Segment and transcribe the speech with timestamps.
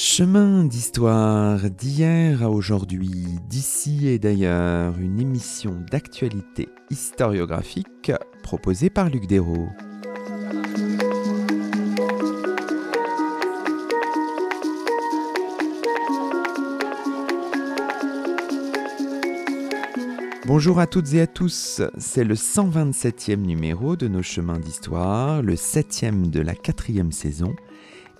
[0.00, 3.10] Chemin d'histoire d'hier à aujourd'hui,
[3.48, 8.12] d'ici et d'ailleurs, une émission d'actualité historiographique
[8.44, 9.66] proposée par Luc Dérault.
[20.46, 25.56] Bonjour à toutes et à tous, c'est le 127e numéro de nos chemins d'histoire, le
[25.56, 27.56] 7e de la quatrième saison,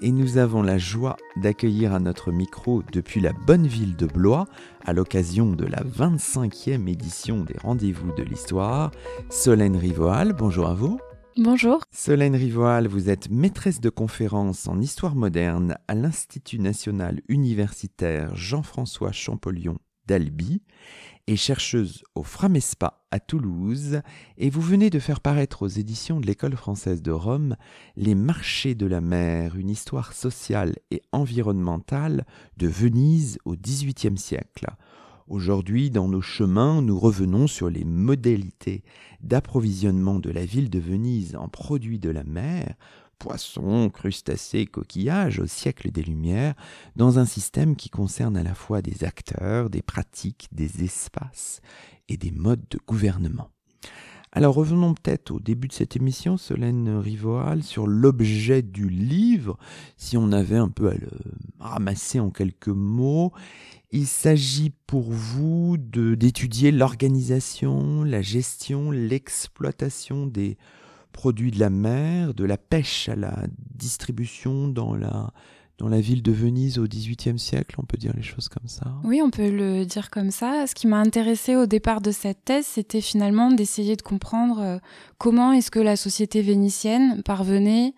[0.01, 4.47] et nous avons la joie d'accueillir à notre micro depuis la bonne ville de Blois,
[4.85, 8.91] à l'occasion de la 25e édition des Rendez-vous de l'Histoire,
[9.31, 10.33] Solène Rivoal.
[10.33, 10.99] Bonjour à vous.
[11.37, 11.85] Bonjour.
[11.93, 19.13] Solène Rivoal, vous êtes maîtresse de conférences en histoire moderne à l'Institut national universitaire Jean-François
[19.13, 20.63] Champollion d'Albi
[21.29, 24.01] et chercheuse au Framespa à Toulouse,
[24.39, 27.57] et vous venez de faire paraître aux éditions de l'École française de Rome
[27.97, 32.25] Les marchés de la mer, une histoire sociale et environnementale
[32.57, 34.67] de Venise au XVIIIe siècle.
[35.29, 38.83] Aujourd'hui, dans nos chemins, nous revenons sur les modalités
[39.21, 42.75] d'approvisionnement de la ville de Venise en produits de la mer
[43.19, 46.55] poissons, crustacés, coquillages au siècle des Lumières,
[46.97, 51.61] dans un système qui concerne à la fois des acteurs, des pratiques, des espaces
[52.09, 53.51] et des modes de gouvernement.
[54.33, 59.59] Alors revenons peut-être au début de cette émission, Solène Rivoal, sur l'objet du livre,
[59.97, 61.09] si on avait un peu à le
[61.59, 63.33] ramasser en quelques mots.
[63.91, 70.59] Il s'agit pour vous d'étudier l'organisation, la gestion, l'exploitation des
[71.13, 73.35] produits de la mer, de la pêche à la
[73.75, 75.33] distribution dans la,
[75.79, 78.87] dans la ville de Venise au XVIIIe siècle, on peut dire les choses comme ça
[79.05, 80.67] Oui, on peut le dire comme ça.
[80.67, 84.79] Ce qui m'a intéressé au départ de cette thèse, c'était finalement d'essayer de comprendre euh,
[85.19, 87.95] comment est-ce que la société vénitienne parvenait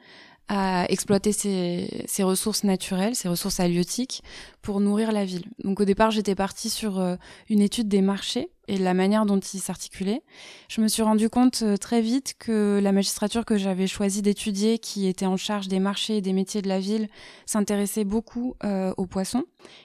[0.48, 4.24] à exploiter ses, ses, ressources naturelles, ses ressources halieutiques
[4.62, 5.44] pour nourrir la ville.
[5.62, 7.14] Donc au départ, j'étais partie sur euh,
[7.48, 10.22] une étude des marchés et la manière dont ils s'articulaient.
[10.68, 14.78] Je me suis rendu compte euh, très vite que la magistrature que j'avais choisi d'étudier,
[14.78, 17.08] qui était en charge des marchés et des métiers de la ville,
[17.46, 19.42] s'intéressait beaucoup euh, aux poissons,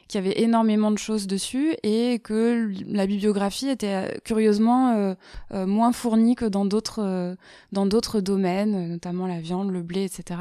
[0.07, 5.15] qu'il y avait énormément de choses dessus et que la bibliographie était euh, curieusement
[5.51, 7.35] moins fournie que dans d'autres
[7.71, 10.39] dans d'autres domaines, notamment la viande, le blé, etc.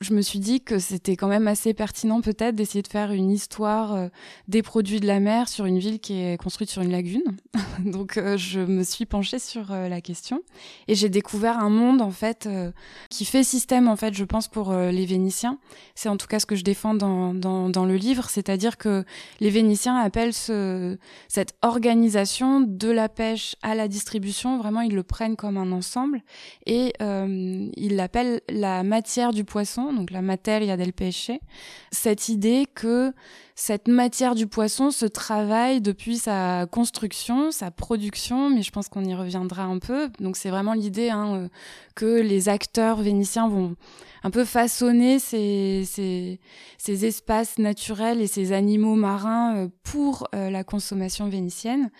[0.00, 3.30] Je me suis dit que c'était quand même assez pertinent peut-être d'essayer de faire une
[3.30, 4.08] histoire
[4.48, 7.22] des produits de la mer sur une ville qui est construite sur une lagune.
[7.84, 10.42] Donc euh, je me suis penchée sur euh, la question
[10.88, 12.72] et j'ai découvert un monde en fait euh,
[13.10, 15.58] qui fait système en fait je pense pour les Vénitiens.
[15.94, 19.04] C'est en tout cas ce que je défends dans, dans, dans le livre, c'est-à-dire que
[19.40, 25.02] les Vénitiens appellent ce, cette organisation de la pêche à la distribution, vraiment ils le
[25.02, 26.22] prennent comme un ensemble
[26.66, 31.30] et ils l'appellent la matière du poisson, donc la materia del pesce.
[31.90, 33.12] Cette idée que
[33.54, 39.04] cette matière du poisson se travaille depuis sa construction, sa production, mais je pense qu'on
[39.04, 40.08] y reviendra un peu.
[40.20, 41.48] Donc c'est vraiment l'idée hein, euh,
[41.94, 43.76] que les acteurs vénitiens vont
[44.24, 46.40] un peu façonner ces, ces,
[46.78, 51.90] ces espaces naturels et ces animaux marins euh, pour euh, la consommation vénitienne.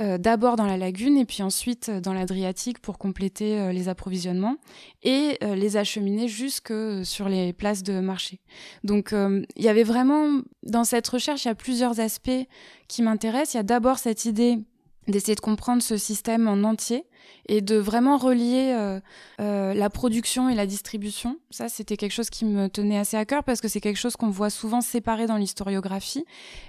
[0.00, 3.90] Euh, d'abord dans la lagune et puis ensuite euh, dans l'Adriatique pour compléter euh, les
[3.90, 4.56] approvisionnements
[5.02, 6.72] et les acheminer jusque
[7.04, 8.40] sur les places de marché.
[8.84, 12.46] Donc il y avait vraiment dans cette recherche, il y a plusieurs aspects
[12.86, 13.54] qui m'intéressent.
[13.54, 14.58] Il y a d'abord cette idée
[15.08, 17.04] d'essayer de comprendre ce système en entier
[17.50, 19.00] et de vraiment relier euh,
[19.40, 21.36] euh, la production et la distribution.
[21.50, 24.14] Ça, c'était quelque chose qui me tenait assez à cœur parce que c'est quelque chose
[24.14, 26.24] qu'on voit souvent séparé dans l'historiographie.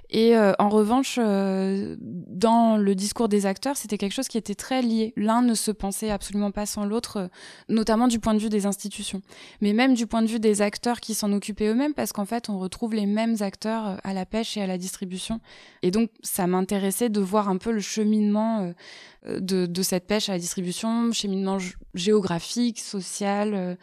[0.10, 4.82] Et euh, en revanche, dans le discours des acteurs, c'était quelque chose qui était très
[4.82, 5.14] lié.
[5.16, 7.30] L'un ne se pensait absolument pas sans l'autre,
[7.70, 9.22] notamment du point de vue des institutions,
[9.62, 12.50] mais même du point de vue des acteurs qui s'en occupaient eux-mêmes, parce qu'en fait,
[12.50, 15.40] on retrouve les mêmes acteurs à la pêche et à la distribution.
[15.82, 18.74] Et donc, ça m'intéressait de voir un peu le cheminement
[19.28, 21.58] de, de, cette pêche à la distribution, cheminement
[21.94, 23.76] géographique, social, euh,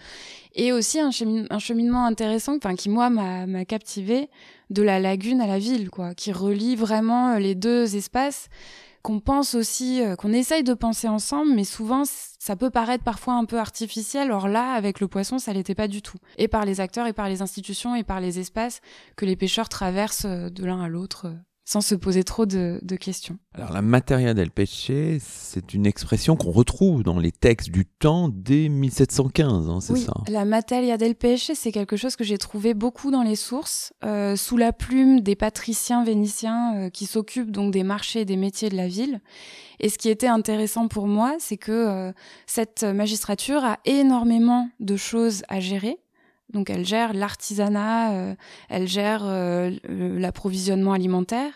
[0.55, 1.11] et aussi un,
[1.51, 4.31] un cheminement intéressant, enfin qui moi m'a captivé
[4.71, 8.49] de la lagune à la ville, quoi, qui relie vraiment euh, les deux espaces
[9.03, 13.35] qu'on pense aussi, euh, qu'on essaye de penser ensemble, mais souvent ça peut paraître parfois
[13.35, 14.33] un peu artificiel.
[14.33, 16.19] Or là, avec le poisson, ça l'était pas du tout.
[16.37, 18.81] Et par les acteurs, et par les institutions, et par les espaces
[19.17, 21.29] que les pêcheurs traversent de l'un à l'autre
[21.69, 23.37] sans se poser trop de, questions.
[23.53, 28.31] Alors la materia del pesce, c'est une expression qu'on retrouve dans les textes du temps
[28.31, 32.39] dès 1715, hein, c'est oui, ça La materia del pesce, c'est quelque chose que j'ai
[32.39, 37.51] trouvé beaucoup dans les sources, euh, sous la plume des patriciens vénitiens euh, qui s'occupent
[37.51, 39.21] donc des marchés et des métiers de la ville.
[39.79, 42.13] Et ce qui était intéressant pour moi, c'est que euh,
[42.47, 45.99] cette magistrature a énormément de choses à gérer
[46.53, 48.35] Donc elle gère l'artisanat,
[48.69, 49.25] elle gère
[49.89, 51.53] l'approvisionnement alimentaire.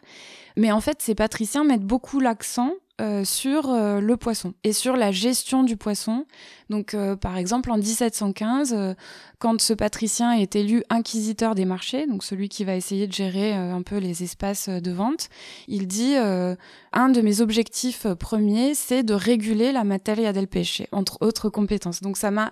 [0.57, 4.97] Mais en fait, ces patriciens mettent beaucoup l'accent euh, sur euh, le poisson et sur
[4.97, 6.27] la gestion du poisson.
[6.69, 8.95] Donc, euh, par exemple, en 1715,
[9.39, 13.55] quand ce patricien est élu inquisiteur des marchés, donc celui qui va essayer de gérer
[13.55, 15.31] un peu les espaces de vente,
[15.69, 21.17] il dit un de mes objectifs premiers, c'est de réguler la materia del pêche, entre
[21.23, 22.03] autres compétences.
[22.03, 22.51] Donc, ça m'a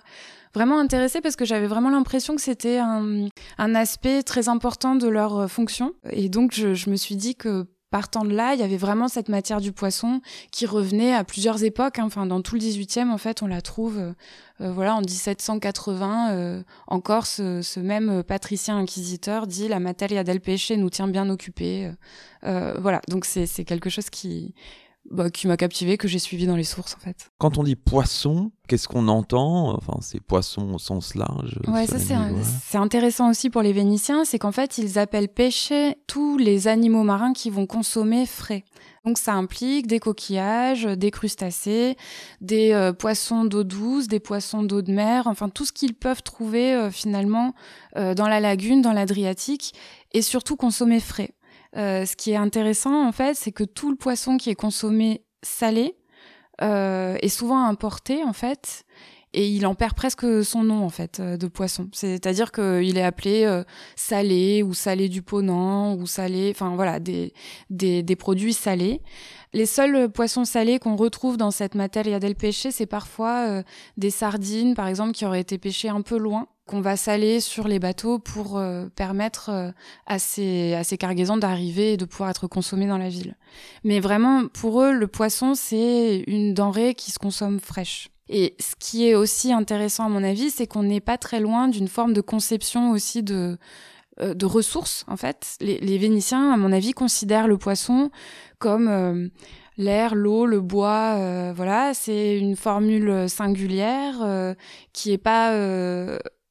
[0.54, 3.28] vraiment intéressé parce que j'avais vraiment l'impression que c'était un,
[3.58, 5.92] un, aspect très important de leur fonction.
[6.10, 9.28] Et donc, je me suis dit que partant de là, il y avait vraiment cette
[9.28, 10.20] matière du poisson
[10.50, 11.98] qui revenait à plusieurs époques.
[11.98, 12.04] Hein.
[12.04, 14.12] Enfin, dans tout le 18e, en fait, on la trouve, euh,
[14.60, 20.70] euh, voilà, en 1780, euh, encore ce, même patricien inquisiteur dit la materia del pêche
[20.70, 21.90] nous tient bien occupés.
[22.42, 24.54] voilà, donc c'est quelque chose qui
[25.10, 27.30] bah, qui m'a captivé, que j'ai suivi dans les sources en fait.
[27.38, 29.74] Quand on dit poisson, qu'est-ce qu'on entend?
[29.74, 31.58] Enfin, c'est poisson au sens large.
[31.66, 36.38] Ouais, ça c'est intéressant aussi pour les Vénitiens, c'est qu'en fait ils appellent pêcher tous
[36.38, 38.64] les animaux marins qui vont consommer frais.
[39.04, 41.96] Donc ça implique des coquillages, des crustacés,
[42.40, 46.22] des euh, poissons d'eau douce, des poissons d'eau de mer, enfin tout ce qu'ils peuvent
[46.22, 47.54] trouver euh, finalement
[47.96, 49.74] euh, dans la lagune, dans l'Adriatique,
[50.12, 51.30] et surtout consommer frais.
[51.76, 55.24] Euh, ce qui est intéressant, en fait, c'est que tout le poisson qui est consommé
[55.42, 55.96] salé
[56.62, 58.84] euh, est souvent importé, en fait,
[59.32, 61.88] et il en perd presque son nom, en fait, euh, de poisson.
[61.92, 63.62] C'est-à-dire qu'il est appelé
[63.94, 67.32] salé ou salé du Ponant ou salé, enfin voilà, des,
[67.70, 69.00] des, des produits salés.
[69.52, 73.62] Les seuls poissons salés qu'on retrouve dans cette materia del pêche, c'est parfois
[73.96, 77.66] des sardines, par exemple, qui auraient été pêchées un peu loin qu'on va saler sur
[77.66, 79.72] les bateaux pour euh, permettre euh,
[80.06, 83.36] à, ces, à ces cargaisons d'arriver et de pouvoir être consommées dans la ville.
[83.82, 88.10] Mais vraiment, pour eux, le poisson, c'est une denrée qui se consomme fraîche.
[88.28, 91.66] Et ce qui est aussi intéressant à mon avis, c'est qu'on n'est pas très loin
[91.66, 93.58] d'une forme de conception aussi de
[94.20, 95.56] euh, de ressources en fait.
[95.60, 98.12] Les, les, Vénitiens, à mon avis, considèrent le poisson
[98.60, 99.30] comme
[99.76, 101.52] l'air, l'eau, le bois.
[101.52, 104.54] voilà, c'est une formule singulière
[104.92, 105.54] qui est pas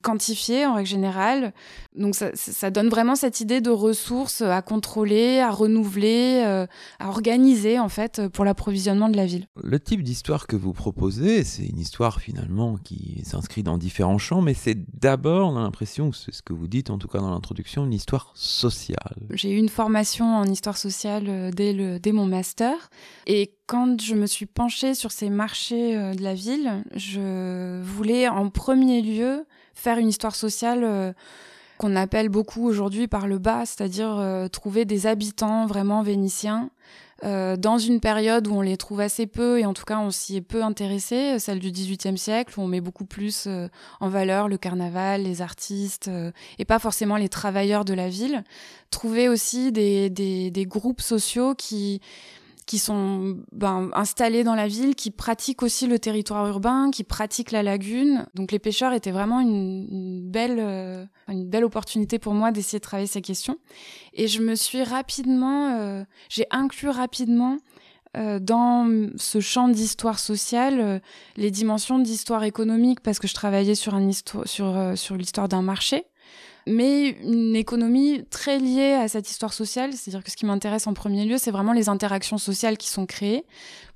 [0.01, 1.53] quantifié en règle générale.
[1.95, 6.65] Donc ça, ça, donne vraiment cette idée de ressources à contrôler, à renouveler, euh,
[6.99, 9.47] à organiser en fait pour l'approvisionnement de la ville.
[9.61, 14.41] Le type d'histoire que vous proposez, c'est une histoire finalement qui s'inscrit dans différents champs,
[14.41, 17.31] mais c'est d'abord, on a l'impression, c'est ce que vous dites en tout cas dans
[17.31, 19.17] l'introduction, une histoire sociale.
[19.31, 22.89] J'ai eu une formation en histoire sociale euh, dès, le, dès mon master
[23.27, 28.27] et quand je me suis penchée sur ces marchés euh, de la ville, je voulais
[28.27, 29.45] en premier lieu
[29.79, 31.13] faire une histoire sociale euh,
[31.77, 36.69] qu'on appelle beaucoup aujourd'hui par le bas, c'est-à-dire euh, trouver des habitants vraiment vénitiens
[37.23, 40.11] euh, dans une période où on les trouve assez peu et en tout cas on
[40.11, 43.47] s'y est peu intéressé, celle du XVIIIe siècle où on met beaucoup plus
[43.99, 46.09] en valeur le carnaval, les artistes
[46.59, 48.43] et pas forcément les travailleurs de la ville.
[48.89, 52.01] Trouver aussi des, des, des groupes sociaux qui
[52.69, 57.49] qui sont ben, installés dans la ville, qui pratiquent aussi le territoire urbain, qui pratiquent
[57.49, 58.27] la lagune.
[58.35, 62.83] Donc les pêcheurs étaient vraiment une, belle, euh, une belle opportunité pour moi d'essayer de
[62.83, 63.57] travailler ces questions.
[64.13, 67.57] Et je me suis rapidement, euh, j'ai inclus rapidement
[68.15, 71.01] euh, dans ce champ d'histoire sociale
[71.37, 75.63] les dimensions d'histoire économique parce que je travaillais sur, un histoire, sur, sur l'histoire d'un
[75.63, 76.05] marché
[76.69, 79.93] mais une économie très liée à cette histoire sociale.
[79.93, 83.05] C'est-à-dire que ce qui m'intéresse en premier lieu, c'est vraiment les interactions sociales qui sont
[83.05, 83.43] créées.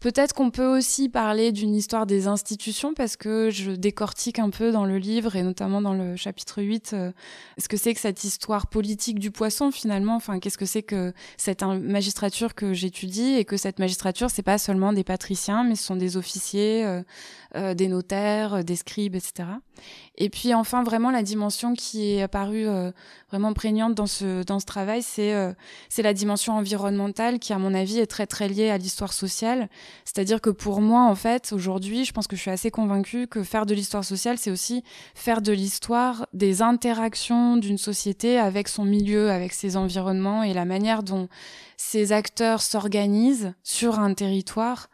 [0.03, 4.69] Peut-être qu'on peut aussi parler d'une histoire des institutions parce que je décortique un peu
[4.73, 7.11] dans le livre et notamment dans le chapitre 8 euh,
[7.57, 10.17] ce que c'est que cette histoire politique du poisson finalement.
[10.17, 14.57] Enfin, qu'est-ce que c'est que cette magistrature que j'étudie et que cette magistrature, c'est pas
[14.57, 17.01] seulement des patriciens, mais ce sont des officiers, euh,
[17.55, 19.47] euh, des notaires, des scribes, etc.
[20.17, 22.67] Et puis enfin, vraiment la dimension qui est apparue
[23.29, 25.33] vraiment prégnante dans ce dans ce travail, c'est
[25.89, 29.69] c'est la dimension environnementale qui, à mon avis, est très très liée à l'histoire sociale
[30.05, 33.43] c'est-à-dire que pour moi, en fait, aujourd'hui, je pense que je suis assez convaincue que
[33.43, 34.83] faire de l'histoire sociale, c'est aussi
[35.15, 40.65] faire de l'histoire des interactions d'une société avec son milieu, avec ses environnements et la
[40.65, 41.27] manière dont
[41.77, 44.89] ces acteurs s'organisent sur un territoire.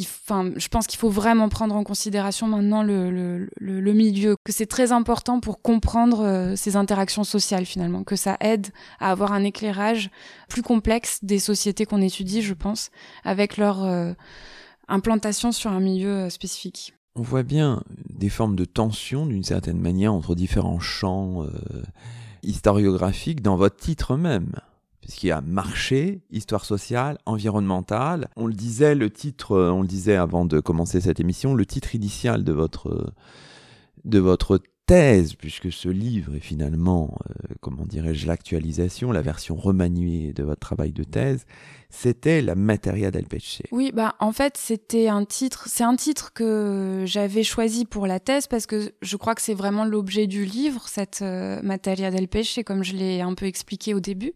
[0.00, 4.90] Enfin, je pense qu'il faut vraiment prendre en considération maintenant le, milieu, que c'est très
[4.90, 10.10] important pour comprendre euh, ces interactions sociales finalement, que ça aide à avoir un éclairage
[10.48, 12.90] plus complexe des sociétés qu'on étudie, je pense,
[13.22, 14.12] avec leur euh,
[14.88, 16.94] implantation sur un milieu euh, spécifique.
[17.14, 21.46] On voit bien des formes de tension d'une certaine manière entre différents champs
[22.42, 24.50] historiographiques dans votre titre même
[25.04, 28.28] puisqu'il y a marché, histoire sociale, environnementale.
[28.36, 31.94] On le disait, le titre, on le disait avant de commencer cette émission, le titre
[31.94, 33.12] initial de votre,
[34.04, 40.32] de votre thèse, puisque ce livre est finalement, euh, comment dirais-je, l'actualisation, la version remaniée
[40.32, 41.44] de votre travail de thèse,
[41.94, 43.62] c'était la Materia del Pesce.
[43.70, 48.20] Oui, bah en fait c'était un titre, c'est un titre que j'avais choisi pour la
[48.20, 52.28] thèse parce que je crois que c'est vraiment l'objet du livre, cette euh, Materia del
[52.28, 54.32] Pesce, comme je l'ai un peu expliqué au début.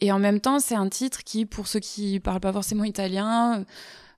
[0.00, 3.64] Et en même temps, c'est un titre qui, pour ceux qui parlent pas forcément italien,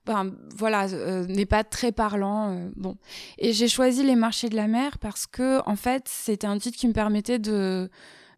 [0.05, 2.51] ben, voilà, euh, n'est pas très parlant.
[2.51, 2.97] Euh, bon,
[3.37, 6.77] et j'ai choisi les marchés de la mer parce que en fait, c'était un titre
[6.77, 7.89] qui me permettait de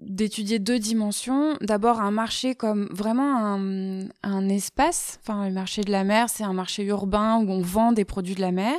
[0.02, 1.58] d'étudier deux dimensions.
[1.62, 5.20] D'abord, un marché comme vraiment un, un espace.
[5.22, 8.36] Enfin, le marché de la mer, c'est un marché urbain où on vend des produits
[8.36, 8.76] de la mer.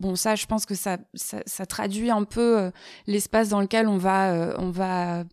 [0.00, 2.70] Bon, ça, je pense que ça, ça, ça traduit un peu euh,
[3.06, 5.24] l'espace dans lequel on va, on va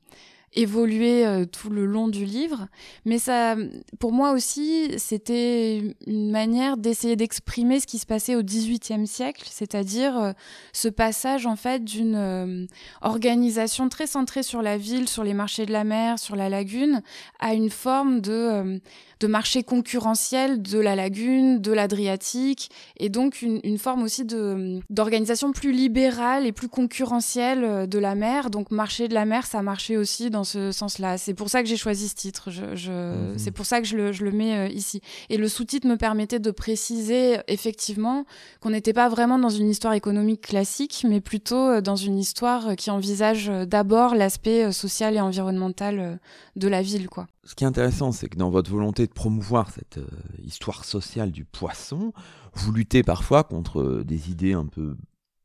[0.54, 2.68] évoluer euh, tout le long du livre.
[3.06, 3.56] Mais ça,
[4.00, 9.48] pour moi aussi, c'était une manière d'essayer d'exprimer ce qui se passait au XVIIIe siècle,
[9.50, 10.32] c'est-à-dire euh,
[10.74, 12.66] ce passage en fait d'une euh,
[13.02, 17.02] organisation très centrée sur la ville, sur les marchés de la mer, sur la lagune,
[17.40, 18.82] à une forme de
[19.20, 25.52] de marché concurrentiel de la lagune, de l'Adriatique, et donc une, une forme aussi d'organisation
[25.52, 28.50] plus libérale et plus concurrentielle de la mer.
[28.50, 31.20] Donc marché de la mer, ça marchait aussi dans dans ce sens-là.
[31.20, 32.50] C'est pour ça que j'ai choisi ce titre.
[32.50, 33.38] Je, mhm.
[33.38, 35.00] C'est pour ça que je le, je le mets euh, ici.
[35.30, 38.26] Et le sous-titre me permettait de préciser effectivement
[38.60, 42.70] qu'on n'était pas vraiment dans une histoire économique classique, mais plutôt euh, dans une histoire
[42.70, 46.20] euh, qui envisage d'abord l'aspect social et environnemental
[46.56, 47.08] de la ville.
[47.08, 47.28] Quoi.
[47.44, 50.00] Ce qui est intéressant, c'est que dans votre volonté de promouvoir cette
[50.44, 52.14] histoire sociale du poisson,
[52.56, 54.96] vous luttez parfois contre des idées un peu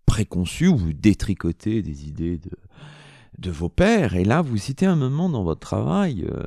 [0.06, 2.50] préconçues, ou vous détricotez des idées de
[3.38, 4.16] de vos pères.
[4.16, 6.42] Et là, vous citez un moment dans votre travail euh,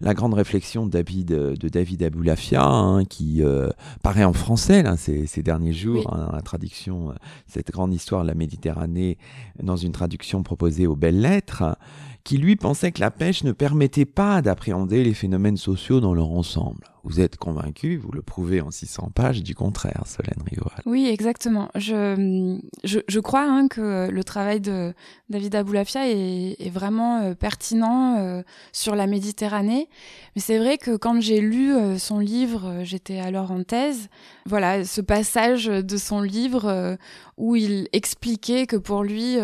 [0.00, 3.68] la grande réflexion de David, euh, de David Aboulafia, hein, qui euh,
[4.02, 7.14] paraît en français là, ces, derniers jours, hein, la traduction,
[7.46, 9.18] cette grande histoire de la Méditerranée,
[9.60, 11.76] dans une traduction proposée aux belles lettres,
[12.24, 16.30] qui lui pensait que la pêche ne permettait pas d'appréhender les phénomènes sociaux dans leur
[16.30, 16.84] ensemble.
[17.04, 20.82] Vous êtes convaincu, vous le prouvez en 600 pages, du contraire, Solène Rigoal.
[20.86, 21.68] Oui, exactement.
[21.74, 24.94] Je, je, crois hein, que le travail de
[25.30, 29.88] David Aboulafia est, est vraiment euh, pertinent euh, sur la Méditerranée.
[30.34, 34.08] Mais c'est vrai que quand j'ai lu euh, son livre, j'étais alors en thèse,
[34.46, 36.96] voilà, ce passage de son livre
[37.36, 39.36] où il expliquait que pour lui,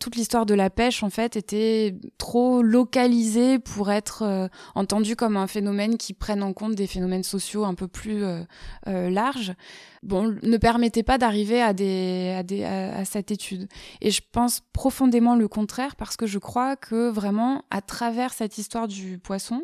[0.00, 5.46] toute l'histoire de la pêche, en fait, était trop localisée pour être entendue comme un
[5.46, 8.42] phénomène qui prenne en compte des phénomènes sociaux un peu plus euh,
[8.88, 9.54] euh, larges,
[10.02, 13.68] bon, ne permettait pas d'arriver à, des, à, des, cette étude.
[14.00, 18.58] Et je pense profondément le contraire parce que je crois que vraiment, à travers cette
[18.58, 19.62] histoire du poisson,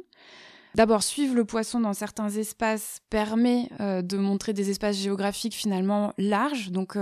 [0.75, 6.13] D'abord, suivre le poisson dans certains espaces permet euh, de montrer des espaces géographiques finalement
[6.19, 6.71] larges.
[6.71, 6.97] Donc,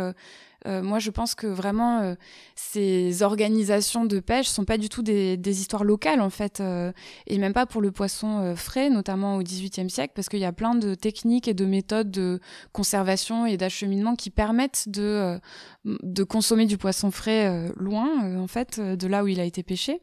[0.82, 2.14] moi, je pense que vraiment, euh,
[2.54, 6.92] ces organisations de pêche sont pas du tout des, histoires locales, en fait, euh,
[7.26, 10.52] et même pas pour le poisson frais, notamment au XVIIIe siècle, parce qu'il y a
[10.52, 12.40] plein de techniques et de méthodes de
[12.73, 15.40] conservation et d'acheminement qui permettent de
[16.25, 20.00] consommer du poisson frais loin, en fait, de là où il a été pêché.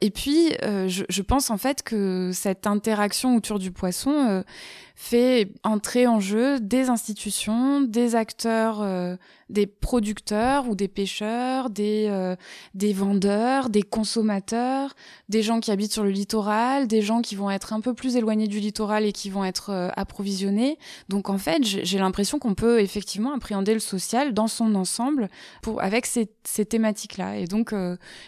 [0.00, 4.44] Et puis, je, je, pense en fait que cette interaction autour du poisson
[4.98, 9.16] fait entrer en jeu des institutions, des acteurs, euh,
[9.50, 12.34] des producteurs ou des pêcheurs, des, euh,
[12.94, 14.94] vendeurs, des consommateurs,
[15.28, 18.16] des gens qui habitent sur le littoral, des gens qui vont être un peu plus
[18.16, 20.78] éloignés du littoral et qui vont être euh, approvisionnés.
[21.10, 25.28] Donc en fait, j'ai l'impression qu'on peut effectivement appréhender le social dans son ensemble
[25.78, 26.26] avec ces,
[26.64, 27.36] thématiques-là.
[27.36, 27.74] Et donc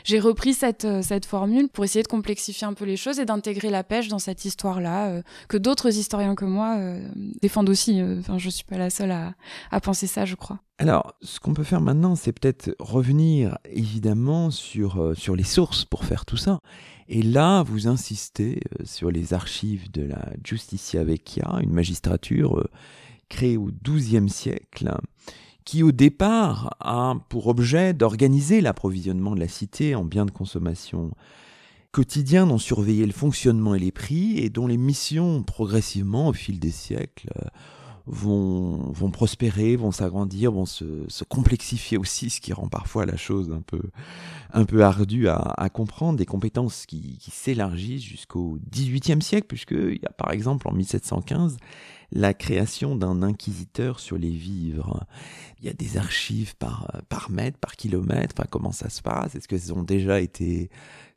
[0.05, 3.85] j'ai repris cette formule pour essayer de complexifier un peu les choses et d'intégrer la
[3.85, 7.01] pêche dans cette histoire-là, que d'autres historiens que moi euh,
[7.41, 8.01] défendent aussi.
[8.01, 10.61] Euh, enfin, je suis pas la seule à, penser ça, je crois.
[10.79, 15.85] Alors, ce qu'on peut faire maintenant, c'est peut-être revenir évidemment sur, euh, sur les sources
[15.85, 16.61] pour faire tout ça.
[17.09, 22.63] Et là, vous insistez sur les archives de la Justicia Vecchia, une magistrature
[23.31, 24.95] créée au XIIe siècle,
[25.69, 31.11] qui au départ a pour objet d'organiser l'approvisionnement de la cité en biens de consommation
[31.93, 36.59] quotidien dont surveiller le fonctionnement et les prix et dont les missions progressivement au fil
[36.59, 37.49] des siècles euh,
[38.07, 43.53] vont, vont prospérer, vont s'agrandir, vont se, complexifier aussi, ce qui rend parfois la chose
[43.53, 43.83] un peu,
[44.55, 50.01] un peu ardue à, à comprendre, des compétences qui, qui s'élargissent jusqu'au XVIIIe siècle, puisqu'il
[50.03, 51.59] y a par exemple en 1715
[52.11, 55.07] la création d'un inquisiteur sur les vivres.
[55.61, 59.35] Il y a des archives par, par mètre, par kilomètre, enfin, comment ça se passe?
[59.35, 60.71] Est-ce qu'elles ont déjà été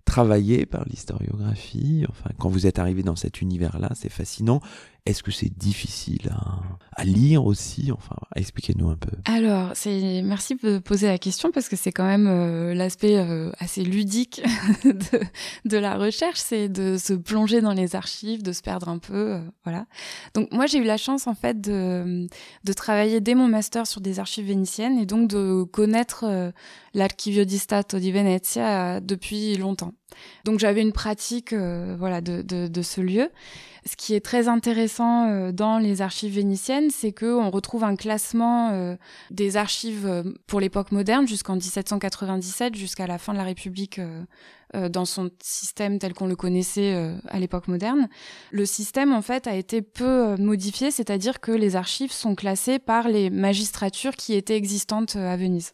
[0.03, 2.05] travaillé par l'historiographie?
[2.09, 4.61] Enfin, quand vous êtes arrivé dans cet univers-là, c'est fascinant.
[5.07, 6.29] Est-ce que c'est difficile
[6.95, 9.09] à, lire aussi Enfin, expliquez-nous un peu.
[9.25, 13.51] Alors, c'est merci de poser la question parce que c'est quand même euh, l'aspect euh,
[13.57, 14.43] assez ludique
[14.83, 15.19] de,
[15.65, 19.33] de, la recherche, c'est de se plonger dans les archives, de se perdre un peu,
[19.33, 19.87] euh, voilà.
[20.35, 22.27] Donc moi, j'ai eu la chance en fait de,
[22.63, 26.51] de travailler dès mon master sur des archives vénitiennes et donc de connaître
[26.93, 29.93] l'Archivio di Stato di Venezia depuis longtemps.
[30.45, 33.29] Donc j'avais une pratique voilà de, de, ce lieu.
[33.85, 38.69] Ce qui est très intéressant euh, dans les archives vénitiennes, c'est qu'on retrouve un classement
[38.71, 38.95] euh,
[39.31, 43.99] des archives euh, pour l'époque moderne jusqu'en 1797, jusqu'à la fin de la République
[44.73, 48.07] dans son système tel qu'on le connaissait à l'époque moderne.
[48.51, 53.09] Le système, en fait, a été peu modifié, c'est-à-dire que les archives sont classées par
[53.09, 55.73] les magistratures qui étaient existantes à Venise.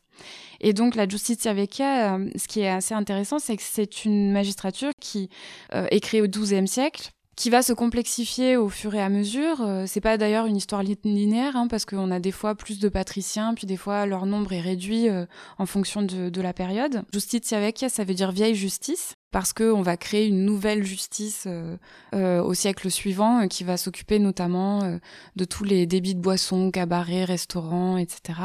[0.61, 4.91] Et donc la Giustizia Vecchia, ce qui est assez intéressant, c'est que c'est une magistrature
[4.99, 5.29] qui
[5.71, 9.61] est créée au XIIe siècle qui va se complexifier au fur et à mesure.
[9.61, 12.89] Euh, c'est pas d'ailleurs une histoire linéaire, hein, parce qu'on a des fois plus de
[12.89, 15.25] patriciens, puis des fois leur nombre est réduit euh,
[15.59, 17.03] en fonction de, de, la période.
[17.13, 21.77] Justitia vecchia, ça veut dire vieille justice parce qu'on va créer une nouvelle justice euh,
[22.15, 24.97] euh, au siècle suivant euh, qui va s'occuper notamment
[25.35, 28.39] de tous les débits de boissons, cabarets, restaurants, etc.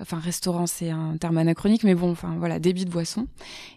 [0.00, 3.28] Enfin, restaurant, c'est un terme anachronique, mais bon, enfin voilà, débits de boissons.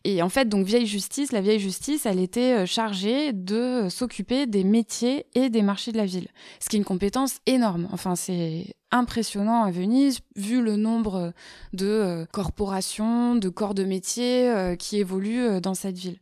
[0.05, 4.63] Et en fait, donc vieille justice, la vieille justice, elle était chargée de s'occuper des
[4.63, 6.29] métiers et des marchés de la ville,
[6.59, 7.87] ce qui est une compétence énorme.
[7.91, 11.33] Enfin, c'est impressionnant à Venise, vu le nombre
[11.73, 16.19] de euh, corporations, de corps de métier euh, qui évoluent euh, dans cette ville.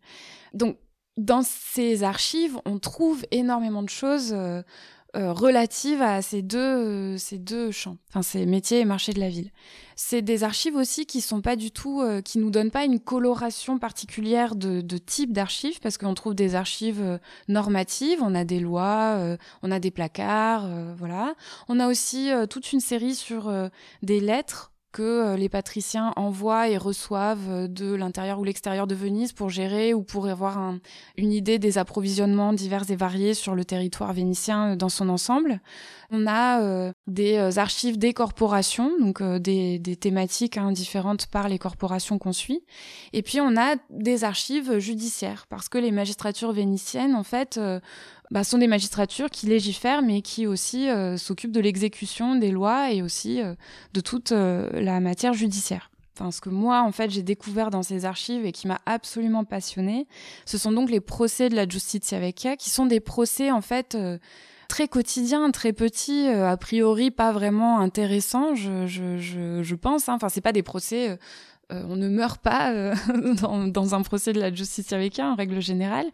[0.54, 0.78] Donc,
[1.18, 4.36] dans ces archives, on trouve énormément de choses
[5.18, 9.20] euh, relative à ces deux, euh, ces deux champs, enfin ces métiers et marchés de
[9.20, 9.50] la ville.
[9.96, 13.00] C'est des archives aussi qui sont pas du tout, euh, qui nous donnent pas une
[13.00, 18.60] coloration particulière de, de type d'archives, parce qu'on trouve des archives normatives, on a des
[18.60, 21.34] lois, on a des placards, voilà.
[21.68, 23.52] On a aussi toute une série sur
[24.04, 28.96] des lettres que euh, les patriciens envoient et reçoivent euh, de l'intérieur ou l'extérieur de
[28.96, 30.76] Venise pour gérer ou pour avoir
[31.18, 35.62] une idée des approvisionnements divers et variés sur le territoire vénitien euh, dans son ensemble.
[36.10, 42.32] On a des archives des corporations, donc des, thématiques hein, différentes par les corporations qu'on
[42.32, 42.64] suit.
[43.14, 47.60] Et puis on a des archives judiciaires, parce que les magistratures vénitiennes, en fait,
[48.30, 52.92] bah, sont des magistratures qui légifèrent, mais qui aussi euh, s'occupent de l'exécution des lois
[52.92, 53.56] et aussi euh,
[53.94, 55.92] de toute euh, la matière judiciaire.
[56.14, 59.46] Enfin, ce que moi, en fait, j'ai découvert dans ces archives et qui m'a absolument
[59.46, 60.08] passionné,
[60.46, 63.96] ce sont donc les procès de la Giustizia Vecchia, qui sont des procès, en fait,
[64.68, 69.18] très quotidiens, très petits, a priori pas vraiment intéressants, je, je,
[69.64, 70.10] je, pense.
[70.10, 70.14] Hein.
[70.16, 71.18] Enfin, c'est pas des procès
[71.74, 72.96] euh, on ne meurt pas euh,
[73.68, 76.06] dans, un procès de la justicia vecchia en règle générale.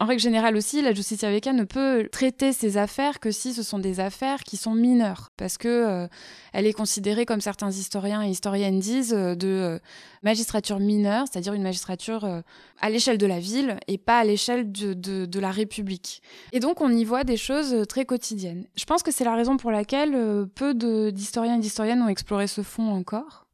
[0.00, 3.62] En règle générale aussi, la justicia vecchia ne peut traiter ces affaires que si ce
[3.62, 6.08] sont des affaires qui sont mineures, parce que euh,
[6.52, 9.80] elle est considérée, comme certains historiens et historiennes disent, de
[10.24, 12.42] magistrature mineure, c'est-à-dire une magistrature
[12.80, 16.22] à l'échelle de la ville et pas à l'échelle de, de, la République.
[16.52, 18.66] Et donc on y voit des choses très quotidiennes.
[18.76, 20.74] Je pense que c'est la raison pour laquelle peu
[21.12, 23.45] d'historiens et d'historiennes ont exploré ce fond encore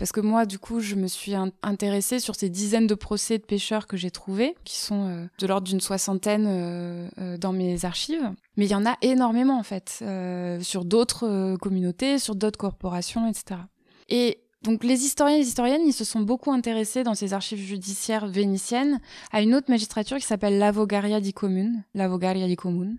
[0.00, 3.44] parce que moi, du coup, je me suis intéressée sur ces dizaines de procès de
[3.44, 7.84] pêcheurs que j'ai trouvés, qui sont euh, de l'ordre d'une soixantaine euh, euh, dans mes
[7.84, 8.32] archives.
[8.56, 10.02] Mais il y en a énormément, en fait,
[10.62, 13.60] sur d'autres communautés, sur d'autres corporations, etc.
[14.08, 17.60] Et donc les historiens et les historiennes, ils se sont beaucoup intéressés dans ces archives
[17.60, 19.00] judiciaires vénitiennes
[19.32, 22.98] à une autre magistrature qui s'appelle l'Avogaria di Comune, l'Avogaria di Comune,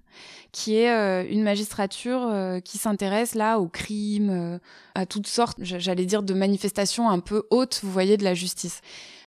[0.51, 4.57] qui est euh, une magistrature euh, qui s'intéresse là aux crimes, euh,
[4.95, 8.81] à toutes sortes, j'allais dire, de manifestations un peu hautes, vous voyez, de la justice.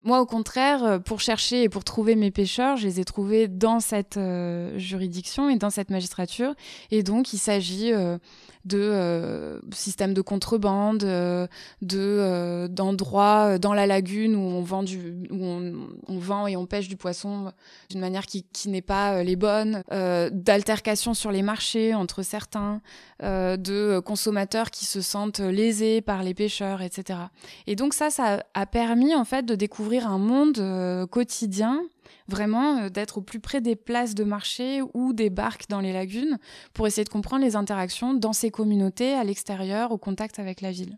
[0.03, 3.79] Moi, au contraire, pour chercher et pour trouver mes pêcheurs, je les ai trouvés dans
[3.79, 4.19] cette
[4.75, 6.55] juridiction et dans cette magistrature.
[6.91, 7.93] Et donc, il s'agit
[8.65, 11.47] de euh, systèmes de contrebande, euh,
[11.81, 16.55] de euh, d'endroits dans la lagune où on vend du, où on, on vend et
[16.55, 17.51] on pêche du poisson
[17.89, 22.81] d'une manière qui, qui n'est pas les bonnes, d'altercations sur les marchés entre certains,
[23.21, 27.19] de consommateurs qui se sentent lésés par les pêcheurs, etc.
[27.67, 31.81] Et donc ça, ça a permis en fait de découvrir un monde quotidien
[32.27, 35.93] vraiment euh, d'être au plus près des places de marché ou des barques dans les
[35.93, 36.37] lagunes
[36.73, 40.71] pour essayer de comprendre les interactions dans ces communautés, à l'extérieur, au contact avec la
[40.71, 40.97] ville.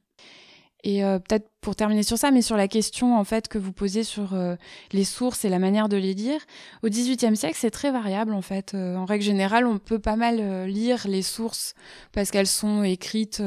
[0.84, 3.72] Et euh, peut-être pour terminer sur ça, mais sur la question en fait que vous
[3.74, 4.56] posez sur euh,
[4.92, 6.40] les sources et la manière de les lire,
[6.84, 8.76] au XVIIIe siècle, c'est très variable en fait.
[8.76, 11.74] en règle générale, on peut pas mal lire les sources
[12.12, 13.42] parce qu'elles sont écrites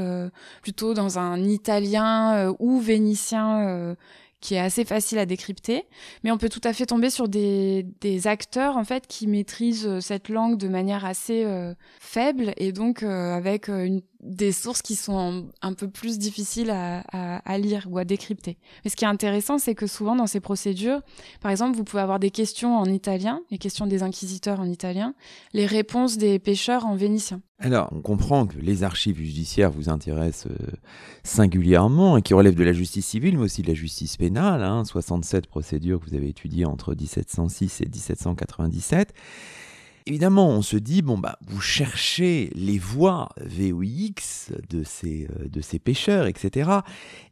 [0.62, 3.94] plutôt dans un italien ou vénitien
[4.40, 5.84] qui est assez facile à décrypter,
[6.22, 7.84] mais on peut tout à fait tomber sur des,
[8.24, 11.46] acteurs en fait qui maîtrisent cette langue de manière assez
[12.00, 17.86] faible et donc avec une des sources qui sont un peu plus difficiles à, lire
[17.88, 18.58] ou à décrypter.
[18.84, 21.00] Mais ce qui est intéressant, c'est que souvent dans ces procédures,
[21.40, 25.14] par exemple, vous pouvez avoir des questions en italien, les questions des inquisiteurs en italien,
[25.52, 27.40] les réponses des pêcheurs en vénitien.
[27.60, 30.76] Alors, on comprend que les archives judiciaires vous intéressent euh,
[31.24, 34.64] singulièrement et qui relèvent de la justice civile, mais aussi de la justice pénale.
[34.86, 39.12] 67 hein, procédures que vous avez étudiées entre 1706 et 1797
[40.08, 45.60] évidemment, on se dit, bon, bah, vous cherchez les voix VOX de ces, euh, de
[45.60, 46.70] ces pêcheurs, etc.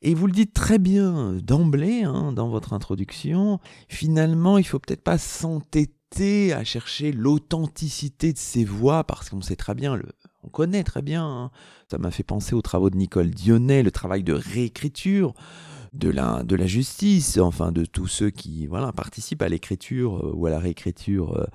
[0.03, 3.59] Et vous le dites très bien d'emblée hein, dans votre introduction.
[3.89, 9.57] Finalement, il faut peut-être pas s'entêter à chercher l'authenticité de ces voix parce qu'on sait
[9.57, 10.05] très bien, le,
[10.43, 11.25] on connaît très bien.
[11.25, 11.51] Hein.
[11.91, 15.35] Ça m'a fait penser aux travaux de Nicole Dionnet, le travail de réécriture
[15.97, 20.33] de la, de la justice, enfin de tous ceux qui voilà, participent à l'écriture euh,
[20.35, 21.47] ou à la réécriture euh,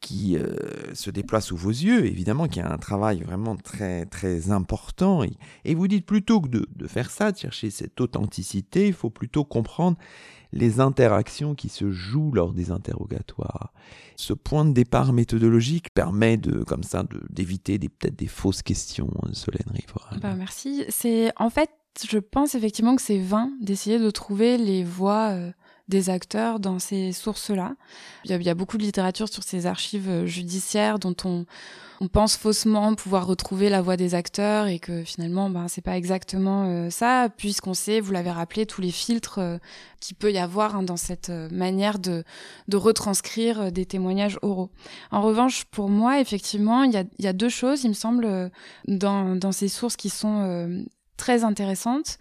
[0.00, 4.06] qui euh, se déploie sous vos yeux, évidemment qu'il y a un travail vraiment très
[4.06, 5.24] très important.
[5.64, 9.10] Et, vous dites plutôt que de, de, faire ça, de chercher cette authenticité, il faut
[9.10, 9.96] plutôt comprendre
[10.52, 13.72] les interactions qui se jouent lors des interrogatoires.
[14.16, 19.70] Ce point de départ méthodologique permet de, comme ça, d'éviter peut-être des fausses questions, Solène
[19.70, 20.16] Rivera.
[20.20, 20.84] Bah, merci.
[20.88, 21.70] C'est en fait
[22.06, 25.50] je pense effectivement que c'est vain d'essayer de trouver les voix euh,
[25.88, 27.74] des acteurs dans ces sources-là.
[28.24, 31.46] Il, y, a beaucoup de littérature sur ces archives euh, judiciaires dont on,
[32.12, 36.66] pense faussement pouvoir retrouver la voix des acteurs et que finalement, ben, c'est pas exactement
[36.66, 39.40] euh, ça, puisqu'on sait, vous l'avez rappelé, tous les filtres
[39.98, 42.22] qu'il peut y avoir hein, dans cette manière de,
[42.72, 44.70] retranscrire des témoignages oraux.
[45.10, 48.52] En revanche, pour moi, effectivement, il y a, deux choses, il me semble,
[48.86, 50.84] dans ces sources qui sont
[51.18, 52.18] très intéressante.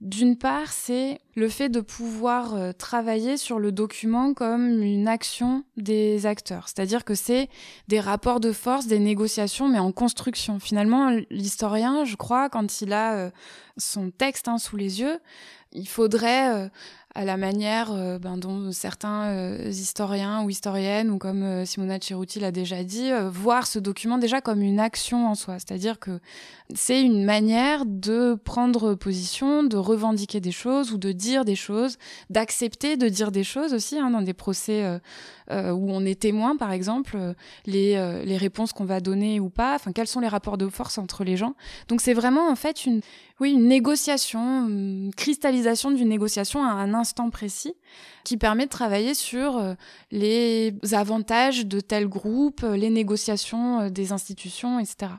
[0.00, 5.64] D'une part, c'est le fait de pouvoir euh, travailler sur le document comme une action
[5.76, 6.68] des acteurs.
[6.68, 7.48] C'est-à-dire que c'est
[7.88, 10.60] des rapports de force, des négociations, mais en construction.
[10.60, 13.30] Finalement, l'historien, je crois, quand il a euh,
[13.78, 15.18] son texte hein, sous les yeux,
[15.72, 16.68] il faudrait euh,
[17.16, 21.98] à la manière euh, ben, dont certains euh, historiens ou historiennes, ou comme euh, Simona
[22.00, 25.54] Ceruti l'a déjà dit, voir ce document déjà comme une action en soi.
[25.58, 26.18] C'est-à-dire que
[26.74, 31.98] c'est une manière de prendre position, de revendiquer des choses ou de dire des choses,
[32.30, 35.00] d'accepter de dire des choses aussi hein, dans des procès
[35.50, 37.18] où on est témoin, par exemple,
[37.66, 40.96] les, les réponses qu'on va donner ou pas, enfin quels sont les rapports de force
[40.96, 41.54] entre les gens.
[41.88, 43.02] Donc c'est vraiment en fait une,
[43.40, 47.74] oui, une négociation, une cristallisation d'une négociation à un instant précis
[48.22, 49.74] qui permet de travailler sur euh,
[50.12, 55.12] les avantages de tel groupe, euh, les négociations euh, des institutions, etc.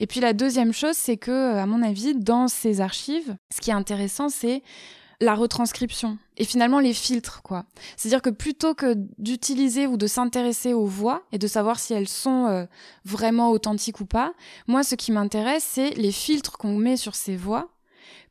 [0.00, 3.68] Et puis la deuxième chose, c'est que, à mon avis, dans ces archives, ce qui
[3.70, 4.62] est intéressant, c'est
[5.20, 7.64] la retranscription et finalement les filtres quoi.
[7.96, 12.08] C'est-à-dire que plutôt que d'utiliser ou de s'intéresser aux voix et de savoir si elles
[12.08, 12.68] sont
[13.04, 14.32] vraiment authentiques ou pas,
[14.68, 17.68] moi ce qui m'intéresse c'est les filtres qu'on met sur ces voix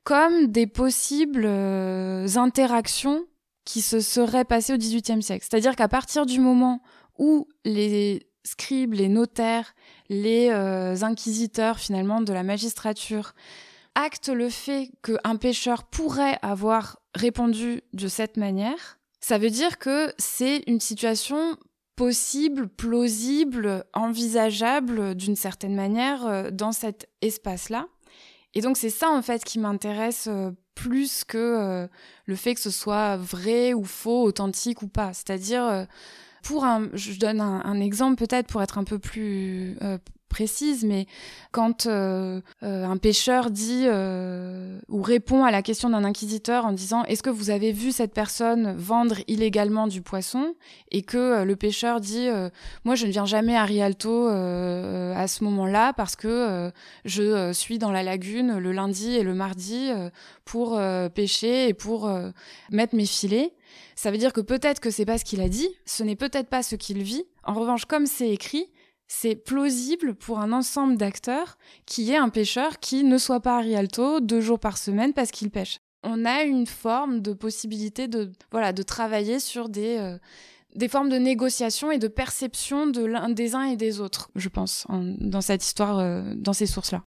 [0.07, 3.25] comme des possibles euh, interactions
[3.65, 5.45] qui se seraient passées au XVIIIe siècle.
[5.45, 6.81] C'est-à-dire qu'à partir du moment
[7.19, 9.75] où les scribes, les notaires,
[10.07, 13.33] les euh, inquisiteurs finalement de la magistrature
[13.97, 20.13] actent le fait qu'un pêcheur pourrait avoir répondu de cette manière, ça veut dire que
[20.19, 21.57] c'est une situation
[21.95, 27.87] possible, plausible, envisageable d'une certaine manière euh, dans cet espace-là.
[28.53, 31.87] Et donc c'est ça en fait qui m'intéresse euh, plus que euh,
[32.25, 35.11] le fait que ce soit vrai ou faux, authentique ou pas.
[35.13, 35.87] C'est-à-dire,
[36.43, 39.75] pour un, je donne un, exemple peut-être pour être un peu plus
[40.27, 41.07] précise, mais
[41.51, 46.71] quand euh, euh, un pêcheur dit euh, ou répond à la question d'un inquisiteur en
[46.71, 50.55] disant est-ce que vous avez vu cette personne vendre illégalement du poisson?
[50.91, 52.27] Et que le pêcheur dit
[52.83, 56.71] moi je ne viens jamais à Rialto à ce moment-là parce que
[57.05, 59.89] je suis dans la lagune le lundi et le mardi
[60.45, 60.79] pour
[61.13, 62.09] pêcher et pour
[62.71, 63.53] mettre mes filets
[63.97, 66.49] ça veut dire que peut-être que c'est pas ce qu'il a dit, ce n'est peut-être
[66.49, 67.25] pas ce qu'il vit.
[67.43, 68.69] En revanche, comme c'est écrit,
[69.07, 73.61] c'est plausible pour un ensemble d'acteurs qui est un pêcheur qui ne soit pas à
[73.61, 75.79] Rialto deux jours par semaine parce qu'il pêche.
[76.03, 80.17] On a une forme de possibilité de, voilà, de travailler sur des, euh,
[80.75, 84.49] des formes de négociation et de perception de l'un des uns et des autres, je
[84.49, 87.03] pense, dans cette histoire, euh, dans ces sources-là.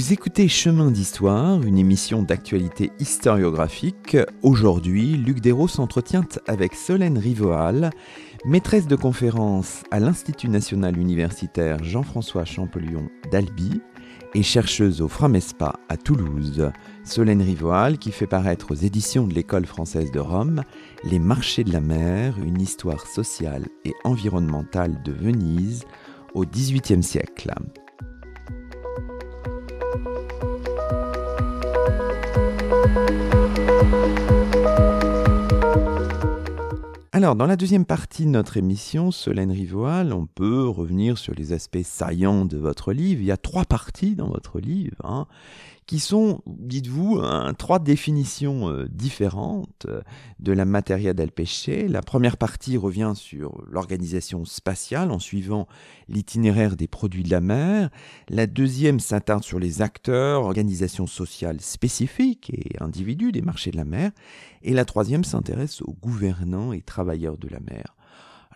[0.00, 4.16] Vous écoutez Chemin d'Histoire, une émission d'actualité historiographique.
[4.40, 7.90] Aujourd'hui, Luc Dérault s'entretient avec Solène Rivoal,
[8.46, 13.82] maîtresse de conférence à l'Institut national universitaire Jean-François Champollion d'Albi
[14.34, 16.70] et chercheuse au Framespa à Toulouse.
[17.04, 20.62] Solène Rivoal qui fait paraître aux éditions de l'École française de Rome
[21.04, 25.84] Les marchés de la mer, une histoire sociale et environnementale de Venise
[26.32, 27.52] au XVIIIe siècle.
[37.12, 41.52] Alors, dans la deuxième partie de notre émission, Solène Rivoal, on peut revenir sur les
[41.52, 43.20] aspects saillants de votre livre.
[43.20, 44.96] Il y a trois parties dans votre livre.
[45.04, 45.26] Hein
[45.90, 47.20] qui sont, dites-vous,
[47.58, 50.02] trois définitions euh, différentes euh,
[50.38, 51.32] de la materia del.
[51.88, 55.66] La première partie revient sur l'organisation spatiale en suivant
[56.06, 57.90] l'itinéraire des produits de la mer.
[58.28, 63.84] La deuxième s'attarde sur les acteurs, organisations sociales spécifiques et individus des marchés de la
[63.84, 64.12] mer.
[64.62, 67.96] Et la troisième s'intéresse aux gouvernants et travailleurs de la mer.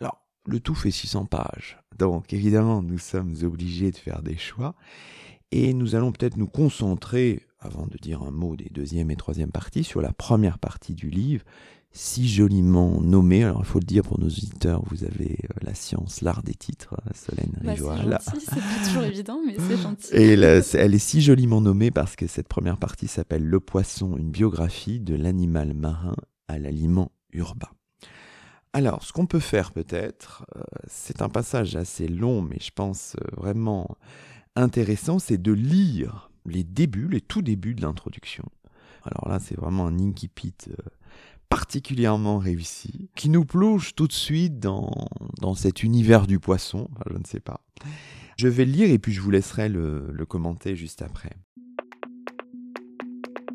[0.01, 1.81] Alors, le tout fait 600 pages.
[1.99, 4.77] Donc, évidemment, nous sommes obligés de faire des choix.
[5.57, 9.53] Et nous allons peut-être nous concentrer, avant de dire un mot des deuxième et troisième
[9.53, 11.45] parties, sur la première partie du livre,
[11.93, 13.45] si joliment nommée.
[13.45, 16.55] Alors il faut le dire pour nos auditeurs, vous avez euh, la science, l'art des
[16.55, 20.12] titres, euh, Solène bah, C'est pas toujours évident, mais c'est gentil.
[20.12, 24.33] Et elle est si joliment nommée parce que cette première partie s'appelle Le poisson, une
[24.33, 26.17] biographie de l'animal marin
[26.49, 27.71] à l'aliment urbain.
[28.73, 33.14] Alors, ce qu'on peut faire peut-être, euh, c'est un passage assez long, mais je pense
[33.37, 33.97] vraiment
[34.57, 38.45] intéressant, c'est de lire les débuts, les tout débuts de l'introduction.
[39.03, 40.75] Alors là, c'est vraiment un incipit euh,
[41.49, 45.09] particulièrement réussi, qui nous plonge tout de suite dans,
[45.40, 47.61] dans cet univers du poisson, je ne sais pas.
[48.37, 51.31] Je vais le lire et puis je vous laisserai le, le commenter juste après.